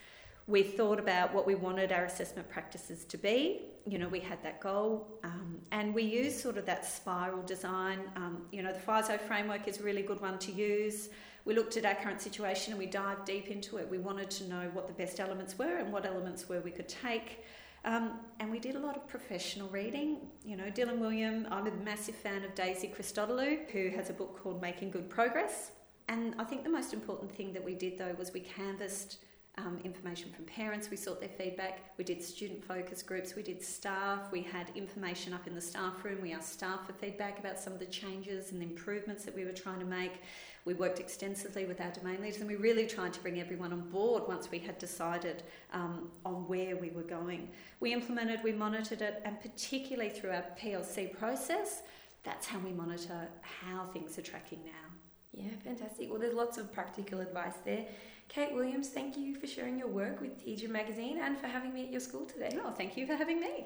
We 0.47 0.61
thought 0.61 0.99
about 0.99 1.33
what 1.33 1.47
we 1.47 1.55
wanted 1.55 1.91
our 1.91 2.05
assessment 2.05 2.47
practices 2.49 3.03
to 3.05 3.17
be. 3.17 3.61
You 3.87 3.97
know, 3.97 4.07
we 4.07 4.19
had 4.19 4.41
that 4.43 4.59
goal, 4.59 5.19
um, 5.23 5.57
and 5.71 5.93
we 5.93 6.03
used 6.03 6.39
sort 6.39 6.57
of 6.57 6.65
that 6.67 6.85
spiral 6.85 7.41
design. 7.43 7.99
Um, 8.15 8.43
you 8.51 8.61
know, 8.61 8.71
the 8.71 8.79
FISO 8.79 9.19
framework 9.19 9.67
is 9.67 9.79
a 9.79 9.83
really 9.83 10.03
good 10.03 10.21
one 10.21 10.37
to 10.39 10.51
use. 10.51 11.09
We 11.45 11.53
looked 11.53 11.77
at 11.77 11.85
our 11.85 11.95
current 11.95 12.21
situation 12.21 12.73
and 12.73 12.79
we 12.79 12.87
dived 12.87 13.25
deep 13.25 13.47
into 13.47 13.77
it. 13.77 13.87
We 13.87 13.99
wanted 13.99 14.31
to 14.31 14.47
know 14.47 14.69
what 14.73 14.87
the 14.87 14.93
best 14.93 15.19
elements 15.19 15.57
were 15.57 15.77
and 15.77 15.93
what 15.93 16.05
elements 16.05 16.49
were 16.49 16.59
we 16.59 16.71
could 16.71 16.89
take. 16.89 17.43
Um, 17.85 18.19
and 18.39 18.49
we 18.49 18.57
did 18.57 18.75
a 18.75 18.79
lot 18.79 18.95
of 18.97 19.07
professional 19.07 19.69
reading. 19.69 20.17
You 20.43 20.57
know, 20.57 20.65
Dylan 20.65 20.97
Wiliam, 20.97 21.47
I'm 21.51 21.67
a 21.67 21.71
massive 21.71 22.15
fan 22.15 22.43
of 22.43 22.55
Daisy 22.55 22.87
Christodoulou, 22.87 23.69
who 23.69 23.89
has 23.89 24.09
a 24.09 24.13
book 24.13 24.39
called 24.41 24.59
Making 24.59 24.89
Good 24.89 25.07
Progress. 25.07 25.71
And 26.07 26.33
I 26.39 26.43
think 26.43 26.63
the 26.63 26.69
most 26.69 26.93
important 26.93 27.31
thing 27.31 27.53
that 27.53 27.63
we 27.63 27.75
did 27.75 27.99
though 27.99 28.15
was 28.17 28.33
we 28.33 28.39
canvassed 28.39 29.19
um, 29.57 29.79
information 29.83 30.31
from 30.31 30.45
parents, 30.45 30.89
we 30.89 30.97
sought 30.97 31.19
their 31.19 31.29
feedback, 31.29 31.93
we 31.97 32.03
did 32.03 32.21
student 32.21 32.63
focus 32.63 33.01
groups, 33.01 33.35
we 33.35 33.41
did 33.41 33.63
staff, 33.63 34.31
we 34.31 34.41
had 34.41 34.69
information 34.75 35.33
up 35.33 35.47
in 35.47 35.55
the 35.55 35.61
staff 35.61 36.03
room, 36.03 36.19
we 36.21 36.33
asked 36.33 36.53
staff 36.53 36.85
for 36.85 36.93
feedback 36.93 37.39
about 37.39 37.57
some 37.57 37.71
of 37.71 37.79
the 37.79 37.85
changes 37.85 38.51
and 38.51 38.61
the 38.61 38.65
improvements 38.65 39.23
that 39.23 39.35
we 39.35 39.45
were 39.45 39.53
trying 39.53 39.79
to 39.79 39.85
make. 39.85 40.21
We 40.65 40.73
worked 40.73 40.99
extensively 40.99 41.65
with 41.65 41.79
our 41.79 41.91
domain 41.91 42.21
leaders 42.21 42.41
and 42.41 42.49
we 42.49 42.55
really 42.55 42.87
tried 42.87 43.13
to 43.13 43.19
bring 43.21 43.39
everyone 43.39 43.71
on 43.71 43.89
board 43.91 44.23
once 44.27 44.49
we 44.51 44.59
had 44.59 44.77
decided 44.77 45.43
um, 45.71 46.09
on 46.25 46.47
where 46.47 46.75
we 46.75 46.89
were 46.89 47.03
going. 47.03 47.49
We 47.79 47.93
implemented, 47.93 48.41
we 48.43 48.51
monitored 48.51 49.01
it, 49.01 49.21
and 49.23 49.39
particularly 49.39 50.09
through 50.09 50.31
our 50.31 50.45
PLC 50.59 51.17
process, 51.17 51.83
that's 52.23 52.47
how 52.47 52.59
we 52.59 52.71
monitor 52.71 53.29
how 53.41 53.85
things 53.93 54.17
are 54.17 54.23
tracking 54.23 54.59
now. 54.65 54.95
Yeah, 55.31 55.49
fantastic. 55.63 56.09
Well, 56.09 56.19
there's 56.19 56.33
lots 56.33 56.57
of 56.57 56.71
practical 56.71 57.19
advice 57.19 57.55
there. 57.65 57.85
Kate 58.27 58.53
Williams, 58.53 58.89
thank 58.89 59.17
you 59.17 59.35
for 59.35 59.47
sharing 59.47 59.77
your 59.77 59.87
work 59.87 60.19
with 60.19 60.43
Teacher 60.43 60.67
Magazine 60.67 61.19
and 61.21 61.37
for 61.37 61.47
having 61.47 61.73
me 61.73 61.83
at 61.83 61.91
your 61.91 62.01
school 62.01 62.25
today. 62.25 62.57
Oh, 62.63 62.71
thank 62.71 62.97
you 62.97 63.05
for 63.05 63.15
having 63.15 63.39
me. 63.39 63.65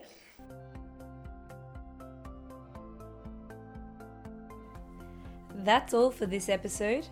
That's 5.64 5.94
all 5.94 6.12
for 6.12 6.26
this 6.26 6.50
episode. 6.50 7.08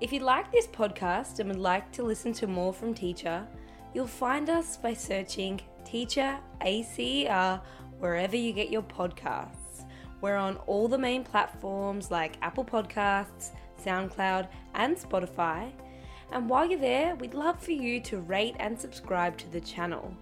If 0.00 0.12
you 0.12 0.20
like 0.20 0.52
this 0.52 0.66
podcast 0.66 1.38
and 1.38 1.48
would 1.48 1.58
like 1.58 1.90
to 1.92 2.02
listen 2.02 2.32
to 2.34 2.46
more 2.46 2.72
from 2.72 2.94
Teacher, 2.94 3.46
you'll 3.94 4.06
find 4.06 4.50
us 4.50 4.76
by 4.76 4.94
searching 4.94 5.60
Teacher 5.84 6.38
ACER 6.62 7.60
wherever 7.98 8.36
you 8.36 8.52
get 8.52 8.70
your 8.70 8.82
podcasts. 8.82 9.84
We're 10.20 10.36
on 10.36 10.56
all 10.66 10.88
the 10.88 10.98
main 10.98 11.24
platforms 11.24 12.10
like 12.10 12.36
Apple 12.42 12.64
Podcasts, 12.64 13.50
SoundCloud, 13.84 14.48
and 14.74 14.96
Spotify. 14.96 15.72
And 16.32 16.48
while 16.48 16.68
you're 16.68 16.78
there, 16.78 17.14
we'd 17.16 17.34
love 17.34 17.60
for 17.60 17.72
you 17.72 18.00
to 18.02 18.20
rate 18.20 18.56
and 18.58 18.78
subscribe 18.78 19.36
to 19.38 19.50
the 19.50 19.60
channel. 19.60 20.14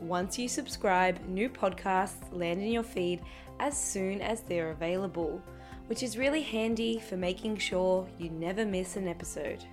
Once 0.00 0.38
you 0.38 0.48
subscribe, 0.48 1.24
new 1.26 1.48
podcasts 1.48 2.32
land 2.32 2.60
in 2.60 2.72
your 2.72 2.82
feed 2.82 3.22
as 3.60 3.78
soon 3.78 4.20
as 4.20 4.40
they're 4.42 4.70
available, 4.70 5.40
which 5.86 6.02
is 6.02 6.18
really 6.18 6.42
handy 6.42 6.98
for 6.98 7.16
making 7.16 7.56
sure 7.56 8.06
you 8.18 8.28
never 8.30 8.66
miss 8.66 8.96
an 8.96 9.08
episode. 9.08 9.64